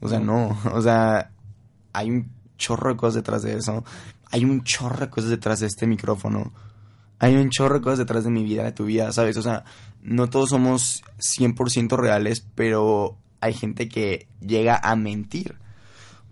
[0.00, 1.30] o sea, no, o sea,
[1.92, 3.84] hay un chorro de cosas detrás de eso.
[4.30, 6.52] Hay un chorro de cosas detrás de este micrófono.
[7.18, 9.36] Hay un chorro de cosas detrás de mi vida, de tu vida, ¿sabes?
[9.38, 9.64] O sea,
[10.02, 15.56] no todos somos 100% reales, pero hay gente que llega a mentir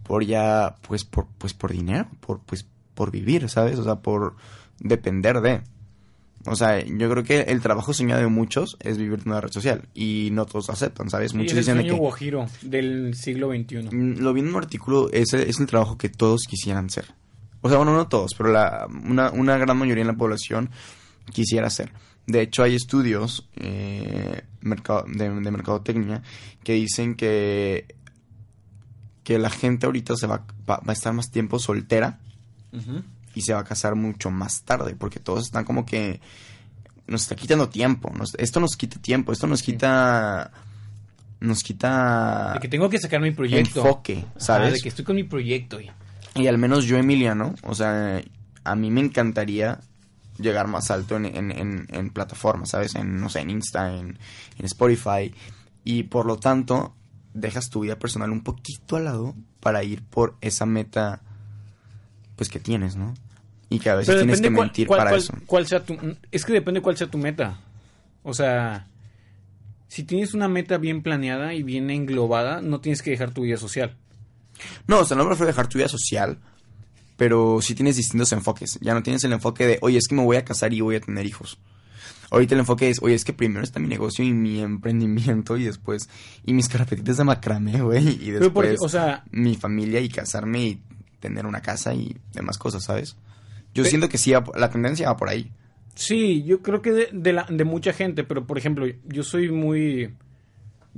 [0.02, 3.78] por ya, pues por, pues por dinero, por, pues, por vivir, ¿sabes?
[3.78, 4.36] O sea, por
[4.78, 5.62] depender de.
[6.46, 9.50] O sea, yo creo que el trabajo soñado de muchos es vivir en una red
[9.50, 11.32] social y no todos lo aceptan, ¿sabes?
[11.32, 13.88] Sí, Muchos es el dicen de sueño que guajiro del siglo XXI.
[13.90, 17.14] Mm, lo vi en un artículo, ese es el trabajo que todos quisieran ser.
[17.60, 20.70] O sea, bueno, no todos, pero la, una, una gran mayoría en la población
[21.32, 21.92] quisiera ser.
[22.26, 26.22] De hecho, hay estudios eh, mercado, de, de mercadotecnia
[26.62, 27.94] que dicen que,
[29.24, 32.20] que la gente ahorita se va, va, va a estar más tiempo soltera
[32.72, 33.02] Ujú.
[33.36, 36.20] Y se va a casar mucho más tarde, porque todos están como que
[37.06, 38.10] nos está quitando tiempo.
[38.16, 40.50] nos- esto nos quita tiempo, esto nos quita...
[41.38, 43.80] Nos quita De que tengo que sacar mi proyecto.
[43.80, 44.72] enfoque, Ajá, ¿sabes?
[44.74, 45.78] de que estoy con mi proyecto.
[45.80, 45.90] y-
[46.34, 48.22] Y al menos yo, Emiliano, o sea,
[48.64, 49.78] a mí me encantaría
[50.38, 52.94] llegar más alto en, en, en, en plataformas, ¿sabes?
[52.94, 54.18] En, no sé, en Insta, en,
[54.58, 55.34] en Spotify.
[55.84, 56.94] Y por lo tanto,
[57.34, 61.20] dejas tu vida personal un poquito al lado para ir por esa meta,
[62.34, 63.12] pues, que tienes, ¿no?
[63.68, 65.34] Y que a veces tienes que cuál- mentir cuál- para cuál- eso.
[65.46, 65.96] cuál sea tu,
[66.30, 67.58] es que depende cuál sea tu meta.
[68.22, 68.86] O sea,
[69.88, 73.56] si tienes una meta bien planeada y bien englobada, no tienes que dejar tu vida
[73.56, 73.96] social.
[74.86, 76.38] No, o sea, no me refiero a dejar tu vida social,
[77.16, 78.78] pero sí tienes distintos enfoques.
[78.80, 80.96] Ya no tienes el enfoque de, oye, es que me voy a casar y voy
[80.96, 81.58] a tener hijos.
[82.30, 85.64] Ahorita el enfoque es, oye, es que primero está mi negocio y mi emprendimiento y
[85.64, 86.08] después,
[86.44, 90.62] y mis carpetitas de macramé, güey, y porque, después o sea, mi familia y casarme
[90.64, 90.82] y
[91.20, 93.16] tener una casa y demás cosas, ¿sabes?
[93.76, 95.50] Yo Pe- siento que sí, la tendencia va por ahí.
[95.94, 99.50] sí, yo creo que de, de, la, de mucha gente, pero por ejemplo, yo soy
[99.50, 100.14] muy...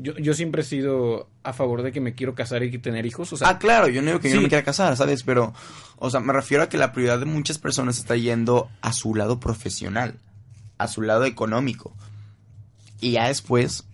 [0.01, 3.33] Yo, yo siempre he sido a favor de que me quiero casar y tener hijos.
[3.33, 5.25] O sea, ah, claro, yo no digo que yo no me quiera casar, ¿sabes?
[5.25, 5.53] Pero,
[5.97, 9.17] o sea, me refiero a que la prioridad de muchas personas está yendo a su
[9.17, 10.15] lado profesional,
[10.79, 11.97] a su lado económico.
[13.01, 13.89] Y ya después,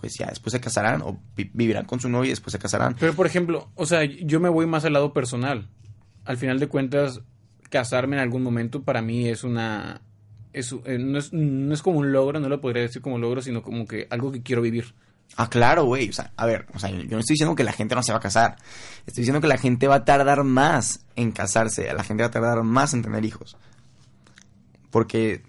[0.00, 2.96] pues ya después se casarán o vi- vivirán con su novio y después se casarán.
[2.98, 5.68] Pero, por ejemplo, o sea, yo me voy más al lado personal.
[6.24, 7.20] Al final de cuentas,
[7.78, 10.00] casarme en algún momento para mí es una...
[10.52, 13.42] Es, eh, no, es, no es como un logro, no lo podría decir como logro,
[13.42, 14.94] sino como que algo que quiero vivir.
[15.36, 16.08] Ah, claro, güey.
[16.08, 18.12] O sea, a ver, o sea, yo no estoy diciendo que la gente no se
[18.12, 18.54] va a casar.
[19.04, 21.92] Estoy diciendo que la gente va a tardar más en casarse.
[21.92, 23.56] La gente va a tardar más en tener hijos.
[24.90, 25.42] Porque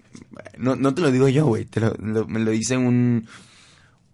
[0.58, 1.66] no, no te lo digo yo, güey.
[1.66, 3.28] Te lo, lo- me lo dice un,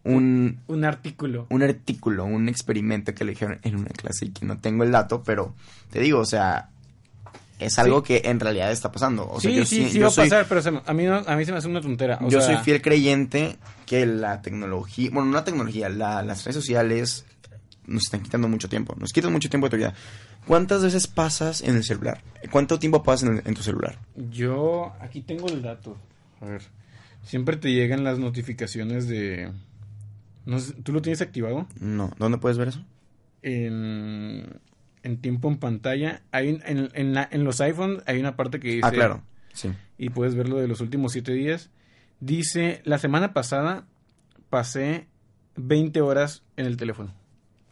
[0.03, 1.47] un, Un artículo.
[1.51, 4.91] un artículo, un experimento que le dijeron en una clase y que no tengo el
[4.91, 5.55] dato, pero
[5.89, 6.70] te digo, o sea,
[7.65, 9.29] es algo que en realidad está pasando.
[9.29, 11.03] O sea, sí, yo sí, sí yo va a soy- pasar, pero se a, mí
[11.05, 12.19] no- a mí se me hace una tontera.
[12.21, 16.43] o yo sea, soy fiel creyente que la tecnología, bueno, no la tecnología, la- las
[16.45, 17.25] redes sociales
[17.85, 19.93] nos están quitando mucho tiempo, nos quitan mucho tiempo de tu vida.
[20.47, 22.21] ¿Cuántas veces pasas en el celular?
[22.51, 23.97] ¿Cuánto tiempo pasas en, el- en tu celular?
[24.31, 25.97] Yo, aquí tengo el dato.
[26.41, 26.61] A ver.
[27.23, 29.51] Siempre te llegan las notificaciones de...
[30.45, 31.67] No sé, ¿Tú lo tienes activado?
[31.79, 32.83] No, ¿dónde puedes ver eso?
[33.43, 34.59] En,
[35.03, 36.21] en tiempo en pantalla.
[36.31, 38.81] Hay un- en, en, la- en los iPhones hay una parte que dice...
[38.83, 39.21] ah, claro,
[39.53, 39.69] sí.
[39.97, 41.69] Y puedes ver lo de los últimos siete días.
[42.19, 43.85] Dice, la semana pasada
[44.49, 45.07] pasé
[45.55, 47.13] 20 horas en el teléfono.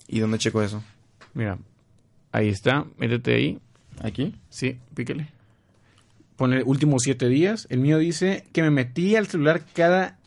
[0.08, 0.84] ¿Y dónde checo eso?
[1.34, 1.60] Mira,
[2.32, 3.60] ahí está, métete ahí.
[4.02, 4.34] ¿Aquí?
[4.50, 5.28] Sí, píquele.
[6.36, 7.68] Pone últimos siete días.
[7.70, 10.18] El mío dice que me metí al celular cada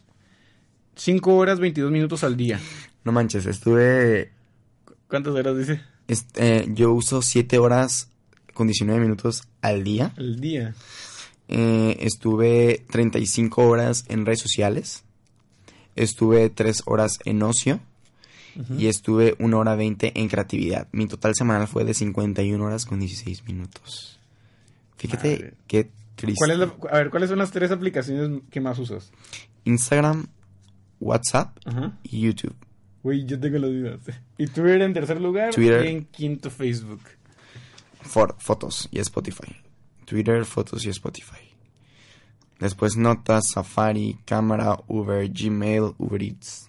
[0.94, 2.60] 5 horas 22 minutos al día.
[3.04, 4.30] No manches, estuve...
[5.08, 5.80] ¿Cuántas horas dice?
[6.12, 8.08] Este, yo uso 7 horas
[8.54, 10.12] con 19 minutos al día.
[10.16, 10.74] Al día.
[11.48, 15.02] Eh, estuve 35 horas en redes sociales.
[15.96, 17.80] Estuve 3 horas en ocio.
[18.78, 20.86] Y estuve 1 hora 20 en creatividad.
[20.92, 24.18] Mi total semanal fue de 51 horas con 16 minutos.
[24.98, 25.54] Fíjate Madre.
[25.66, 26.36] qué triste.
[26.38, 29.10] ¿Cuál es la- a ver, ¿cuáles son las tres aplicaciones que más usas?
[29.64, 30.26] Instagram,
[31.00, 31.98] WhatsApp Ajá.
[32.02, 32.54] y YouTube.
[33.02, 34.00] Güey, yo tengo las dudas.
[34.38, 35.84] Y Twitter en tercer lugar Twitter.
[35.84, 37.00] y en quinto Facebook.
[38.02, 39.56] For- fotos y Spotify.
[40.04, 41.50] Twitter, fotos y Spotify.
[42.60, 46.68] Después notas, Safari, cámara, Uber, Gmail, Uber Eats.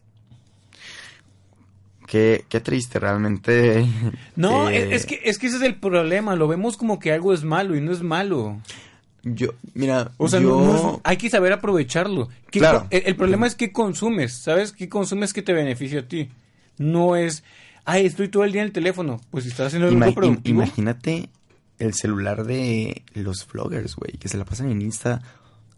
[2.08, 3.86] Qué, qué triste realmente.
[4.36, 6.36] No, es, es que, es que ese es el problema.
[6.36, 8.60] Lo vemos como que algo es malo y no es malo.
[9.24, 10.50] Yo, mira, O sea, yo...
[10.50, 12.28] no- no es- hay que saber aprovecharlo.
[12.52, 12.88] ¿Qué Claro.
[12.90, 14.72] el, el problema es qué consumes, ¿sabes?
[14.74, 16.30] ¿Qué consumes que te beneficia a ti?
[16.78, 17.44] No es,
[17.86, 19.22] ay, estoy todo el día en el teléfono.
[19.32, 20.62] Pues si estás haciendo algo Ima- im- productivo.
[20.64, 21.30] imagínate
[21.80, 25.22] el celular de los vloggers, güey, que se la pasan en Insta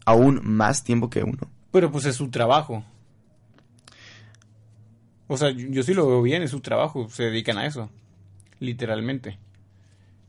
[0.04, 1.48] aún más tiempo que uno.
[1.70, 2.84] Pero pues es su trabajo.
[5.28, 7.90] O sea, yo, yo sí lo veo bien, es su trabajo, se dedican a eso.
[8.60, 9.38] Literalmente.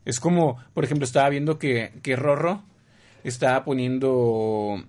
[0.05, 2.63] Es como, por ejemplo, estaba viendo que, que Rorro
[3.29, 4.83] estaba poniendo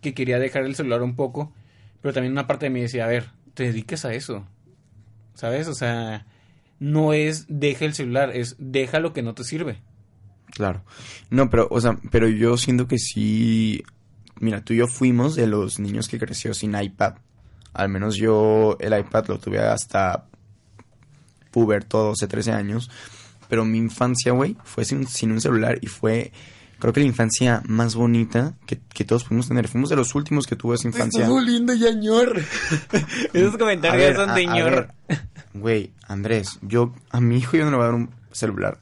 [0.00, 1.52] que quería dejar el celular un poco,
[2.00, 4.46] pero también una parte de mí decía, a ver, te dediques a eso.
[5.34, 5.68] ¿Sabes?
[5.68, 6.26] O sea,
[6.78, 9.80] no es deja el celular, es deja lo que no te sirve.
[10.50, 10.84] Claro.
[11.30, 13.82] No, pero, o sea, pero yo siento que sí.
[14.40, 17.14] Mira, tú y yo fuimos de los niños que creció sin iPad.
[17.72, 20.26] Al menos yo el iPad lo tuve hasta
[21.50, 22.90] puberto, 12, 13 años.
[23.48, 26.32] Pero mi infancia, güey, fue sin, sin un celular y fue,
[26.82, 29.68] creo que la infancia más bonita que, que todos pudimos tener.
[29.68, 31.28] Fuimos de los últimos que tuvo esa infancia.
[31.40, 32.42] lindo, Yañor.
[33.32, 34.88] Esos A comentarios ver, son de ñor.
[35.54, 38.80] Güey, Andrés, yo a mi hijo yo no le voy a dar un celular.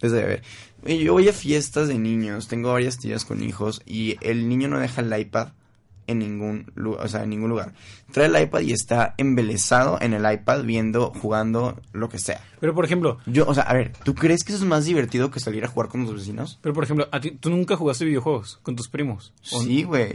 [0.00, 0.42] Desde bebé.
[0.82, 4.68] Güey, Yo voy a fiestas de niños, tengo varias tías con hijos y el niño
[4.68, 5.48] no deja el iPad
[6.10, 7.72] en ningún lugar, o sea, en ningún lugar.
[8.12, 12.40] Trae el iPad y está embelesado en el iPad viendo, jugando, lo que sea.
[12.60, 15.30] Pero por ejemplo, Yo, o sea, a ver, ¿tú crees que eso es más divertido
[15.30, 16.58] que salir a jugar con los vecinos?
[16.60, 19.32] pero por ejemplo, a ti, tú nunca jugaste videojuegos con tus primos.
[19.52, 20.12] ¿O Sí, güey.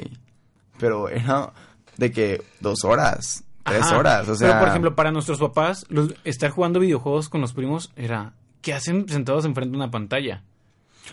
[0.78, 1.54] Pero era
[1.98, 3.98] de que dos horas, tres Ajá.
[3.98, 4.48] horas, o sea.
[4.50, 8.74] Pero por ejemplo, para nuestros papás, los- estar jugando videojuegos con los primos era ¿qué
[8.74, 10.44] hacen sentados enfrente de una pantalla?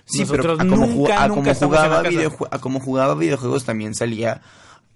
[0.06, 3.94] Sí, Nosotros pero a como, nunca, a como jugaba videojue- a como jugaba videojuegos también
[3.94, 4.40] salía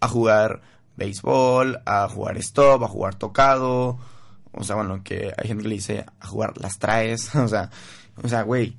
[0.01, 0.63] a jugar
[0.97, 3.99] béisbol, a jugar stop, a jugar tocado.
[4.53, 7.35] O sea, bueno, que hay gente que le dice a jugar las traes.
[7.35, 7.71] O sea,
[8.23, 8.77] o sea, güey.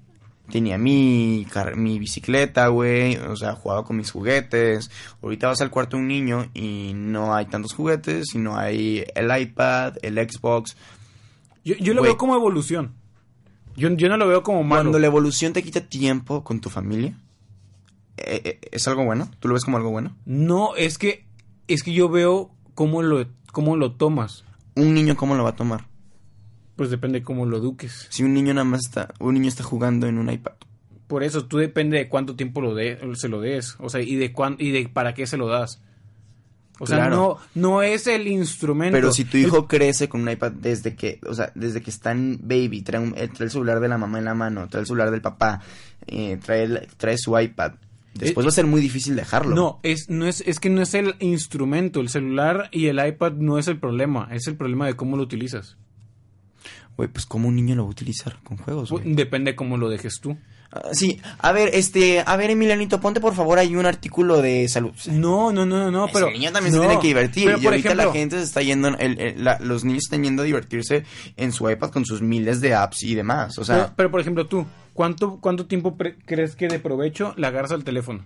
[0.49, 1.45] Tenía mi,
[1.75, 3.17] mi bicicleta, güey.
[3.17, 4.89] O sea, jugaba con mis juguetes.
[5.21, 9.41] Ahorita vas al cuarto de un niño y no hay tantos juguetes, sino hay el
[9.41, 10.77] iPad, el Xbox.
[11.65, 12.93] Yo, yo lo veo como evolución.
[13.75, 14.83] Yo, yo no lo veo como malo.
[14.83, 17.13] Cuando la evolución te quita tiempo con tu familia,
[18.17, 19.29] ¿es algo bueno?
[19.39, 20.15] ¿Tú lo ves como algo bueno?
[20.25, 21.25] No, es que
[21.67, 24.43] es que yo veo cómo lo cómo lo tomas.
[24.75, 25.85] Un niño, ¿cómo lo va a tomar?
[26.75, 28.07] Pues depende cómo lo eduques.
[28.09, 30.53] Si un niño nada más está, un niño está jugando en un iPad.
[31.07, 34.15] Por eso tú depende de cuánto tiempo lo de, se lo des, o sea, y
[34.15, 35.81] de cuán, y de para qué se lo das.
[36.79, 38.95] O sea, no no es el instrumento.
[38.95, 42.11] Pero si tu hijo crece con un iPad desde que, o sea, desde que está
[42.11, 44.81] en baby, trae, un- eh, trae el celular de la mamá en la mano, trae
[44.81, 45.59] el celular del papá,
[46.05, 47.71] eh, trae, el- trae su iPad,
[48.19, 49.55] después va a ser muy difícil dejarlo.
[49.55, 53.33] No, es, no es, es que no es el instrumento, el celular y el iPad
[53.33, 55.77] no es el problema, es el problema de cómo lo utilizas.
[56.95, 59.13] Güey, pues ¿cómo un niño lo va a utilizar con juegos, güey?
[59.13, 60.37] Depende cómo lo dejes tú.
[60.71, 64.67] Ah, sí, a ver, este, a ver, Emilianito, ponte por favor ahí un artículo de
[64.67, 64.93] salud.
[65.07, 67.45] No, no, no, no, pero el niño también no, se tiene que divertir.
[67.45, 70.03] Pero y por ahorita ejemplo, la gente se está yendo, el- el- la- los niños
[70.05, 71.05] están yendo a divertirse
[71.37, 73.57] en su iPad con sus miles de apps y demás.
[73.57, 75.95] O sea, pero, pero, por ejemplo tú, ¿cuánto cuánto tiempo
[76.25, 78.25] crees que de provecho le agarras al teléfono?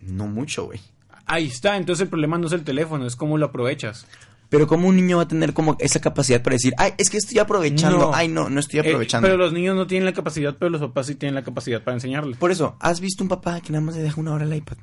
[0.00, 0.80] no mucho, güey.
[1.26, 4.06] Ahí está, entonces el problema no es el teléfono, es cómo lo aprovechas.
[4.54, 7.16] Pero como un niño va a tener como esa capacidad para decir, ay, es que
[7.18, 8.14] estoy aprovechando, No.
[8.14, 9.26] ay, no, no estoy Eh, aprovechando.
[9.26, 11.96] pero los niños no tienen la capacidad, pero los papás sí tienen la capacidad para
[11.96, 12.36] enseñarles.
[12.38, 14.76] Por eso, ¿has visto un papá que nada más le deja una hora el iPad?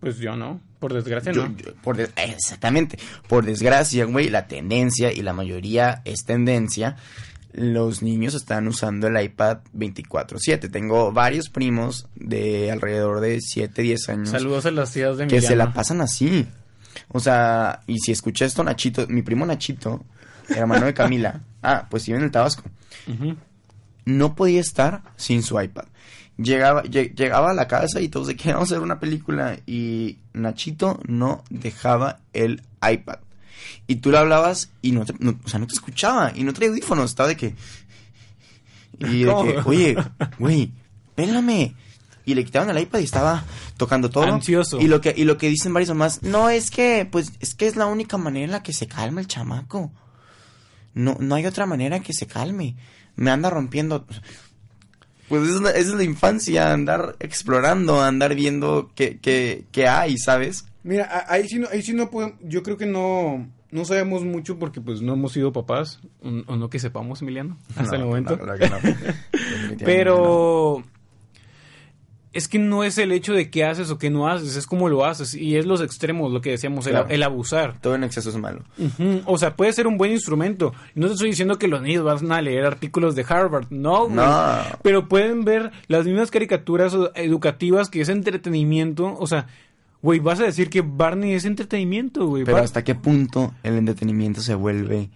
[0.00, 1.56] Pues yo no, por desgracia Yo- no.
[1.56, 2.98] yo- por des- exactamente.
[3.28, 6.96] Por desgracia, güey, la tendencia, y la mayoría es tendencia,
[7.52, 10.68] los niños están usando el iPad 24/7.
[10.68, 15.40] Tengo varios primos de alrededor de 7, 10 años Saludos a las tías de que
[15.40, 16.46] se la pasan así.
[17.08, 20.04] O sea, y si escuché esto, Nachito, mi primo Nachito,
[20.48, 22.64] hermano de Camila, ah, pues vive en el Tabasco,
[24.04, 25.84] no podía estar sin su iPad.
[26.38, 29.58] Llegaba, lle- llegaba a la casa y todos de que vamos a ver una película
[29.66, 33.20] y Nachito no dejaba el iPad.
[33.86, 36.52] Y tú le hablabas y no te, no- o sea, no te escuchaba y no
[36.52, 37.54] traía audífonos, estaba de que...
[38.98, 39.96] Y de que, oye,
[40.38, 40.70] güey,
[41.14, 41.74] pélame.
[42.26, 43.44] Y le quitaban el iPad y estaba
[43.78, 44.24] tocando todo.
[44.24, 44.80] Ansioso.
[44.80, 47.68] Y lo que, y lo que dicen varios mamás, no, es que, pues, es que
[47.68, 49.92] es la única manera en la que se calma el chamaco.
[50.92, 52.76] No, no hay otra manera que se calme.
[53.14, 54.04] Me anda rompiendo.
[55.28, 60.18] Pues esa es la, es la infancia, andar explorando, andar viendo qué, qué, qué hay,
[60.18, 60.66] ¿sabes?
[60.82, 64.58] Mira, ahí sí no, ahí sí no podemos, yo creo que no, no sabemos mucho
[64.58, 68.36] porque pues no hemos sido papás, o, o no que sepamos, Emiliano, hasta el momento.
[68.36, 68.76] no, claro que no.
[69.32, 69.84] Definitivamente no.
[69.84, 70.84] Pero
[72.36, 74.88] es que no es el hecho de qué haces o qué no haces, es cómo
[74.88, 75.34] lo haces.
[75.34, 77.08] Y es los extremos, lo que decíamos, el- Claro.
[77.08, 77.78] el, abusar.
[77.80, 78.62] Todo en exceso es malo.
[79.24, 80.72] O sea, puede ser un buen instrumento.
[80.94, 84.16] No te estoy diciendo que los niños van a leer artículos de Harvard, no, güey.
[84.16, 84.58] No.
[84.82, 89.16] Pero pueden ver las mismas caricaturas educativas que es entretenimiento.
[89.18, 89.46] O sea,
[90.02, 92.44] güey, vas a decir que Barney es entretenimiento, güey.
[92.44, 95.10] Pero hasta qué punto el entretenimiento se vuelve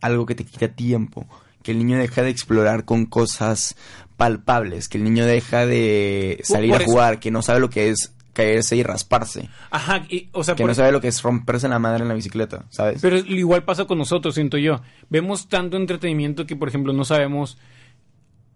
[0.00, 1.26] algo que te quita tiempo,
[1.68, 3.76] que el niño deja de explorar con cosas
[4.16, 8.14] palpables, que el niño deja de salir a jugar, que no sabe lo que es
[8.32, 11.78] caerse y rasparse, Ajá, y- o sea, que no sabe lo que es romperse la
[11.78, 13.00] madre en la bicicleta, ¿sabes?
[13.02, 14.80] Pero igual pasa con nosotros, siento yo.
[15.10, 17.58] Vemos tanto entretenimiento que, por ejemplo, no sabemos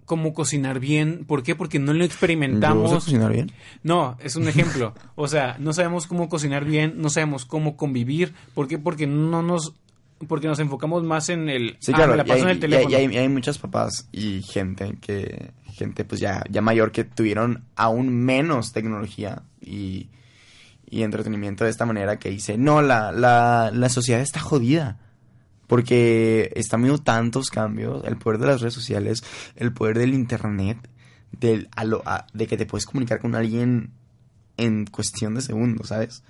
[0.06, 1.24] cómo cocinar bien.
[1.26, 1.54] ¿Por qué?
[1.54, 2.92] Porque no lo ¿Yo sé experimentamos.
[2.92, 3.52] cocinar bien?
[3.82, 4.94] No, es un ejemplo.
[5.16, 8.34] O sea, no sabemos cómo cocinar bien, no sabemos cómo convivir.
[8.54, 8.78] ¿Por qué?
[8.78, 9.74] Porque no nos
[10.28, 11.76] porque nos enfocamos más en el...
[11.80, 12.90] Sí, ah, claro, me la y paso hay, en el teléfono.
[12.90, 17.04] y hay- y hay muchos papás y gente que, gente pues ya, ya mayor que
[17.04, 20.08] tuvieron aún menos tecnología y,
[20.88, 24.98] y entretenimiento de esta manera que dice, no, la, la, la sociedad está jodida.
[25.66, 29.24] Porque están viendo tantos cambios, el poder de las redes sociales,
[29.56, 30.76] el poder del internet,
[31.30, 33.90] del, a lo- a- de que te puedes comunicar con alguien
[34.58, 36.24] en cuestión de segundos, ¿sabes?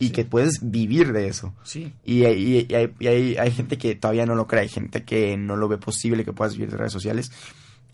[0.00, 0.12] Y Sí.
[0.12, 1.54] que puedes vivir de eso.
[1.62, 1.92] Sí.
[2.04, 5.04] Y, hay- y hay, y hay- hay gente que todavía no lo cree, hay gente
[5.04, 7.30] que no lo ve posible que puedas vivir de redes sociales.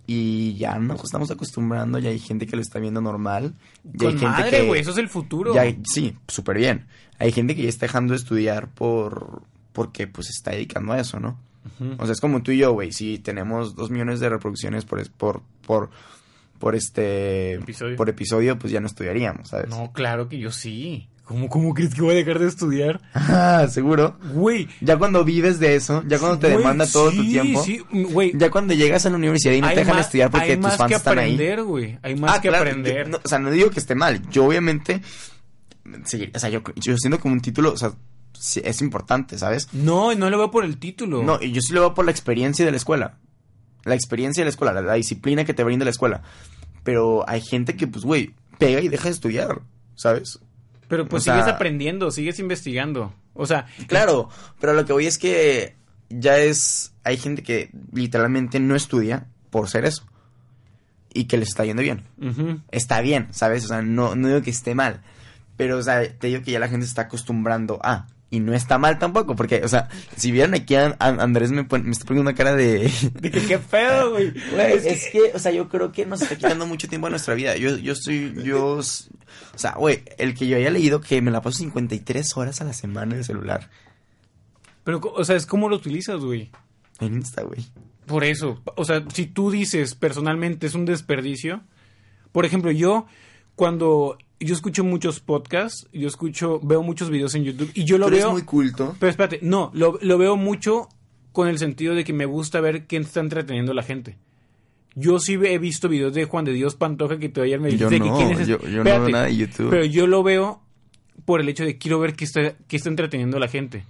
[0.06, 3.54] Y ya nos estamos acostumbrando, ya hay gente que lo está viendo normal.
[3.84, 5.52] Y hay Con gente madre, güey, eso es el futuro.
[5.52, 6.86] ya- sí, súper bien.
[7.18, 9.42] Hay gente que ya está dejando de estudiar por
[9.72, 11.38] porque pues se está dedicando a eso, ¿no?
[11.98, 12.92] O sea, es como tú y yo, güey.
[12.92, 15.90] Si tenemos dos millones de reproducciones por, por, por,
[16.60, 17.54] por este...
[17.54, 17.96] Episodio.
[17.96, 19.68] Por episodio, pues ya no estudiaríamos, ¿sabes?
[19.68, 21.08] No, claro que yo sí.
[21.26, 23.00] ¿Cómo, ¿Cómo crees que voy a dejar de estudiar?
[23.14, 24.16] Ah, seguro.
[24.32, 24.68] Güey.
[24.80, 28.32] Ya cuando vives de eso, ya cuando te demanda todo tu tiempo, Sí, güey.
[28.36, 30.56] ya cuando llegas a la universidad y no hay te dejan más- estudiar porque hay
[30.56, 31.34] tus más fans que están ahí.
[31.34, 31.98] aprender, güey.
[32.02, 33.10] Hay más Ah, que claro, aprender.
[33.24, 34.22] o sea, no digo que esté mal.
[34.30, 35.02] Yo obviamente,
[36.04, 37.92] sí, o sea, yo, yo siento como un título, o sea,
[38.38, 39.68] sí, es importante, ¿sabes?
[39.72, 41.22] No, no lo veo por el título.
[41.22, 43.18] No, y yo sí lo veo por la experiencia de la escuela.
[43.84, 46.22] La experiencia de la escuela, la, la disciplina que te brinda la escuela.
[46.84, 49.62] Pero hay gente que, pues, güey, pega y deja de estudiar,
[49.96, 50.38] ¿sabes?
[50.88, 53.12] Pero pues o sea- sigues aprendiendo, sigues investigando.
[53.34, 54.28] O sea, Claro,
[54.60, 55.74] pero lo que voy es que
[56.08, 56.92] ya es.
[57.04, 60.04] Hay gente que literalmente no estudia por ser eso.
[61.12, 62.02] Y que les está yendo bien.
[62.70, 63.64] Está bien, ¿sabes?
[63.64, 65.02] O sea, no, no digo que esté mal.
[65.56, 68.06] Pero, o sea, te digo que ya la gente se está acostumbrando a.
[68.28, 71.60] Y no está mal tampoco, porque, o sea, si vieran aquí a, a Andrés me,
[71.60, 72.90] está poniendo una cara de...
[73.20, 74.32] De que qué pedo, güey.
[74.58, 75.32] Es es, que- que...
[75.34, 77.56] o sea, yo creo que nos está quitando mucho tiempo de nuestra vida.
[77.56, 81.40] Yo, yo estoy, yo, o sea, güey, el que yo haya leído que me la
[81.40, 83.70] paso 53 horas a la semana en el celular.
[84.82, 86.50] Pero, o sea, es cómo lo utilizas, güey.
[87.00, 87.64] En Insta, güey.
[88.06, 91.62] Por eso, o sea, si tú dices personalmente es un desperdicio,
[92.32, 93.06] por ejemplo, yo
[93.56, 98.08] cuando yo escucho muchos podcasts, yo escucho, veo muchos videos en YouTube y yo lo
[98.08, 98.94] eres veo, muy culto.
[98.98, 100.88] pero espérate, no, lo, lo veo mucho
[101.32, 104.16] con el sentido de que me gusta ver quién está entreteniendo a la gente.
[104.94, 108.00] Yo sí he visto videos de Juan de Dios Pantoja que todavía me Yo dijiste
[108.00, 109.68] que no, quién es yo, yo no veo nada de YouTube.
[109.68, 110.62] Pero yo lo veo
[111.26, 113.84] por el hecho de quiero ver qué está, qué está entreteniendo a la gente.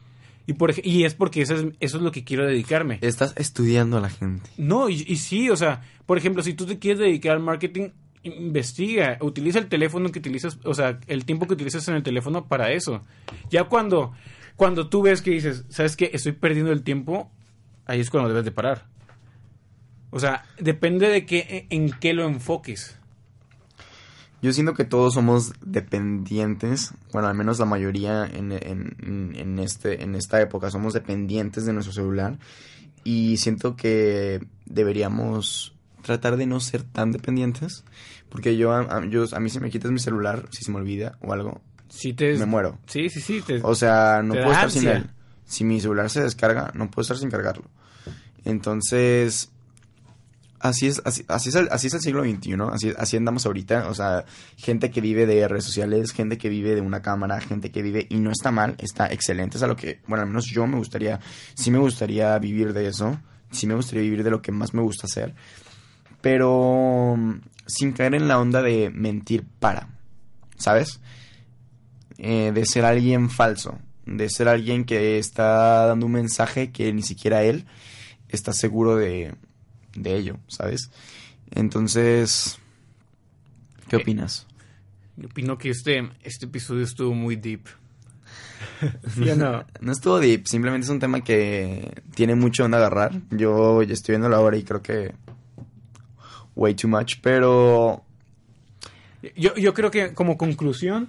[0.48, 2.98] Y, por, y es porque eso es, eso es lo que quiero dedicarme.
[3.02, 4.48] Estás estudiando a la gente.
[4.58, 7.90] No, y, y sí, o sea, por ejemplo, si tú te quieres dedicar al marketing,
[8.26, 12.46] investiga, utiliza el teléfono que utilizas, o sea, el tiempo que utilizas en el teléfono
[12.46, 13.02] para eso.
[13.50, 14.12] Ya cuando,
[14.56, 16.10] cuando tú ves que dices, ¿sabes qué?
[16.12, 17.30] Estoy perdiendo el tiempo,
[17.86, 18.86] ahí es cuando debes de parar.
[20.10, 22.98] O sea, depende de qué, en qué lo enfoques.
[24.42, 30.40] Yo siento que todos somos dependientes, bueno, al menos la mayoría en, este, en esta
[30.40, 32.38] época somos dependientes de nuestro celular
[33.02, 35.75] y siento que deberíamos
[36.06, 37.84] tratar de no ser tan dependientes,
[38.28, 41.18] porque yo, a, yo, a mí si me quitas mi celular, si se me olvida
[41.20, 42.34] o algo, Si te...
[42.38, 42.78] me muero.
[42.86, 43.42] Sí, sí, sí.
[43.46, 45.06] te- O sea, no puedo estar sin él.
[45.44, 47.64] Si mi celular se descarga, no puedo estar sin cargarlo.
[48.44, 49.50] Entonces,
[50.60, 53.88] así es, así, así es, el, así es el siglo XXI, así, así andamos ahorita.
[53.88, 54.24] O sea,
[54.56, 58.06] gente que vive de redes sociales, gente que vive de una cámara, gente que vive,
[58.10, 59.56] y no está mal, está excelente.
[59.56, 61.20] Es a lo que, bueno, al menos yo me gustaría,
[61.54, 63.18] sí me gustaría vivir de eso,
[63.50, 65.34] sí me gustaría vivir de lo que más me gusta hacer.
[66.20, 69.88] Pero mm, sin caer en la onda de mentir para,
[70.56, 71.00] ¿sabes?
[72.18, 77.02] eh, de ser alguien falso, de ser alguien que está dando un mensaje que ni
[77.02, 77.66] siquiera él
[78.28, 79.34] está seguro de,
[79.94, 80.90] de ello, ¿sabes?
[81.50, 82.58] Entonces,
[83.88, 84.46] ¿qué Eh, opinas?
[85.16, 87.66] Yo opino que este, este episodio estuvo muy deep.
[89.14, 89.64] ¿Sí o no?
[89.80, 93.12] No estuvo deep, simplemente es un tema que tiene mucho donde agarrar.
[93.30, 95.14] Yo ya estoy viendo la hora y creo que
[96.56, 98.02] way too much, pero
[99.36, 101.08] Yo, yo creo que como conclusión,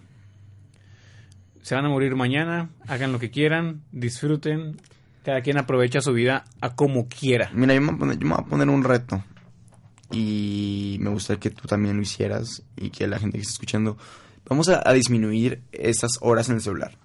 [1.64, 4.78] se van a morir mañana, hagan lo que quieran, disfruten,
[5.24, 7.50] cada quien aprovecha su vida a como quiera.
[7.54, 9.24] mira, yo me, voy a poner, yo me voy a poner un reto
[10.12, 13.98] y me gustaría que tú también lo hicieras y que la gente que está escuchando,
[14.48, 16.98] vamos a, a disminuir esas horas en el celular.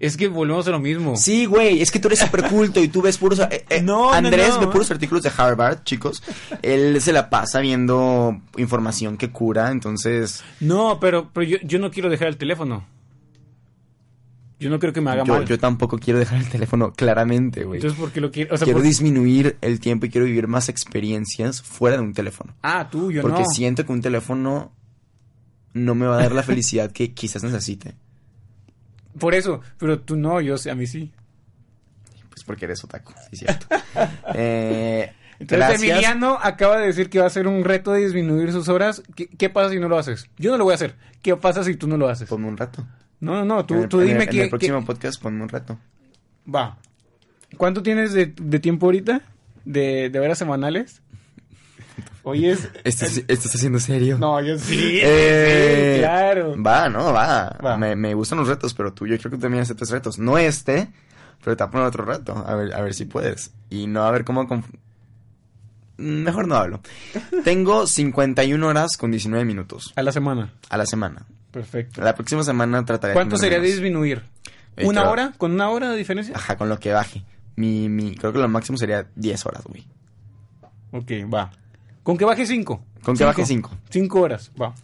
[0.00, 1.16] Es que volvemos a lo mismo.
[1.16, 3.38] Sí, güey, es que tú eres súper culto y tú ves puros...
[3.40, 4.60] eh, eh, No, no, Andrés no.
[4.60, 6.22] ve puros artículos de Harvard, chicos.
[6.62, 10.42] Él se la pasa viendo información que cura, entonces...
[10.60, 12.84] No, pero, pero yo, yo no quiero dejar el teléfono.
[14.58, 15.44] Yo no creo que me haga Yo, mal.
[15.44, 17.78] yo tampoco quiero dejar el teléfono, claramente, güey.
[17.80, 18.54] Entonces, ¿por qué lo quiero?
[18.54, 22.12] O sea, quiero por- disminuir el tiempo y quiero vivir más experiencias fuera de un
[22.14, 22.54] teléfono.
[22.62, 23.50] Ah, tú, yo porque no.
[23.50, 24.70] siento que un teléfono
[25.72, 27.96] no me va a dar la felicidad que quizás necesite.
[29.18, 31.12] Por eso, pero tú no, yo sé, a mí sí.
[32.30, 33.66] Pues porque eres otaku, sí, cierto.
[34.34, 35.82] eh, Entonces gracias.
[35.82, 39.02] Emiliano acaba de decir que va a hacer un reto de disminuir sus horas.
[39.14, 40.28] ¿Qué, qué pasa si no lo haces?
[40.38, 40.94] Yo no lo voy a hacer.
[41.20, 42.28] ¿Qué pasa si tú no lo haces?
[42.28, 42.86] Ponme un rato.
[43.20, 45.42] No, no, no, En tú, el- tú en dime que, En el próximo podcast ponme
[45.42, 45.78] un rato.
[46.52, 46.78] Va.
[47.58, 49.20] ¿Cuánto tienes de, de tiempo ahorita?
[49.64, 51.01] ¿De, de horas semanales?
[52.24, 52.68] Hoy es...
[52.84, 54.16] Esto, es- esto está siendo serio.
[54.18, 55.00] No, yo sí.
[55.02, 56.62] Eh, sí, claro.
[56.62, 57.56] Va, no, va.
[57.64, 57.76] Va.
[57.76, 60.18] Me, me gustan los retos, pero tú yo creo que tú también aceptas retos.
[60.18, 60.88] No este,
[61.42, 62.44] pero te voy a poner otro reto.
[62.46, 63.52] A ver, a ver si puedes.
[63.70, 64.44] Y no a ver cómo...
[64.48, 64.64] conf-
[65.98, 66.80] Mejor no hablo.
[67.44, 70.52] Tengo 51 horas con 19 minutos A la semana.
[70.68, 71.26] a la semana.
[71.50, 72.00] Perfecto.
[72.02, 73.74] La próxima semana trataré de ¿Cuánto sería menos.
[73.74, 74.22] disminuir?
[74.76, 75.32] Eh, ¿Una creo- hora?
[75.36, 76.34] ¿Con una hora de diferencia?
[76.34, 77.24] Ajá, con lo que baje.
[77.56, 79.86] Mi, mi, creo que lo máximo sería 10 horas, güey.
[80.92, 81.50] Ok, va.
[82.02, 82.84] ¿Con que baje cinco?
[83.02, 83.70] Con que baje 5.
[83.90, 84.74] Cinco horas, va.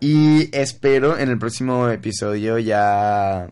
[0.00, 3.48] Y espero en el próximo episodio ya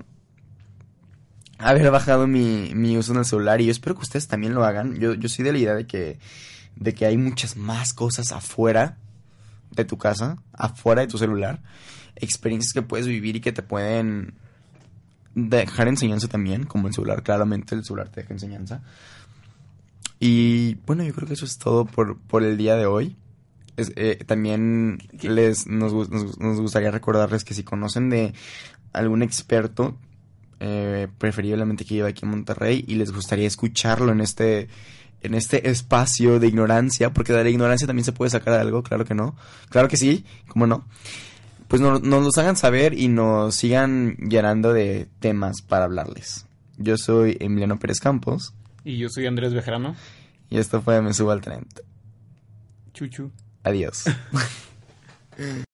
[1.58, 3.60] haber bajado mi, mi uso en el celular.
[3.60, 4.96] Y yo espero que ustedes también lo hagan.
[4.96, 6.18] Yo, yo soy de la idea de que,
[6.76, 8.98] de que hay muchas más cosas afuera
[9.70, 11.62] de tu casa, afuera de tu celular.
[12.16, 14.34] Experiencias que puedes vivir y que te pueden
[15.34, 17.22] dejar enseñanza también, como el celular.
[17.22, 18.82] Claramente el celular te deja enseñanza.
[20.20, 23.16] Y bueno, yo creo que eso es todo por, por el día de hoy.
[23.76, 25.92] Es, eh, también les nos,
[26.38, 28.32] nos gustaría recordarles que si conocen de
[28.92, 29.96] algún experto,
[30.60, 34.68] eh, preferiblemente que viva aquí en Monterrey, y les gustaría escucharlo en este,
[35.22, 39.04] en este espacio de ignorancia, porque de la ignorancia también se puede sacar algo, claro
[39.04, 39.34] que no,
[39.70, 40.84] claro que sí, cómo no,
[41.66, 46.46] pues no- nos los hagan saber y nos sigan llenando de temas para hablarles.
[46.78, 48.54] Yo soy Emiliano Pérez Campos,
[48.84, 49.96] Y yo soy Andrés Bejarano.
[50.50, 51.66] y esto fue Me Subo al Tren.
[52.92, 53.30] Chuchu.
[53.64, 54.04] Adiós.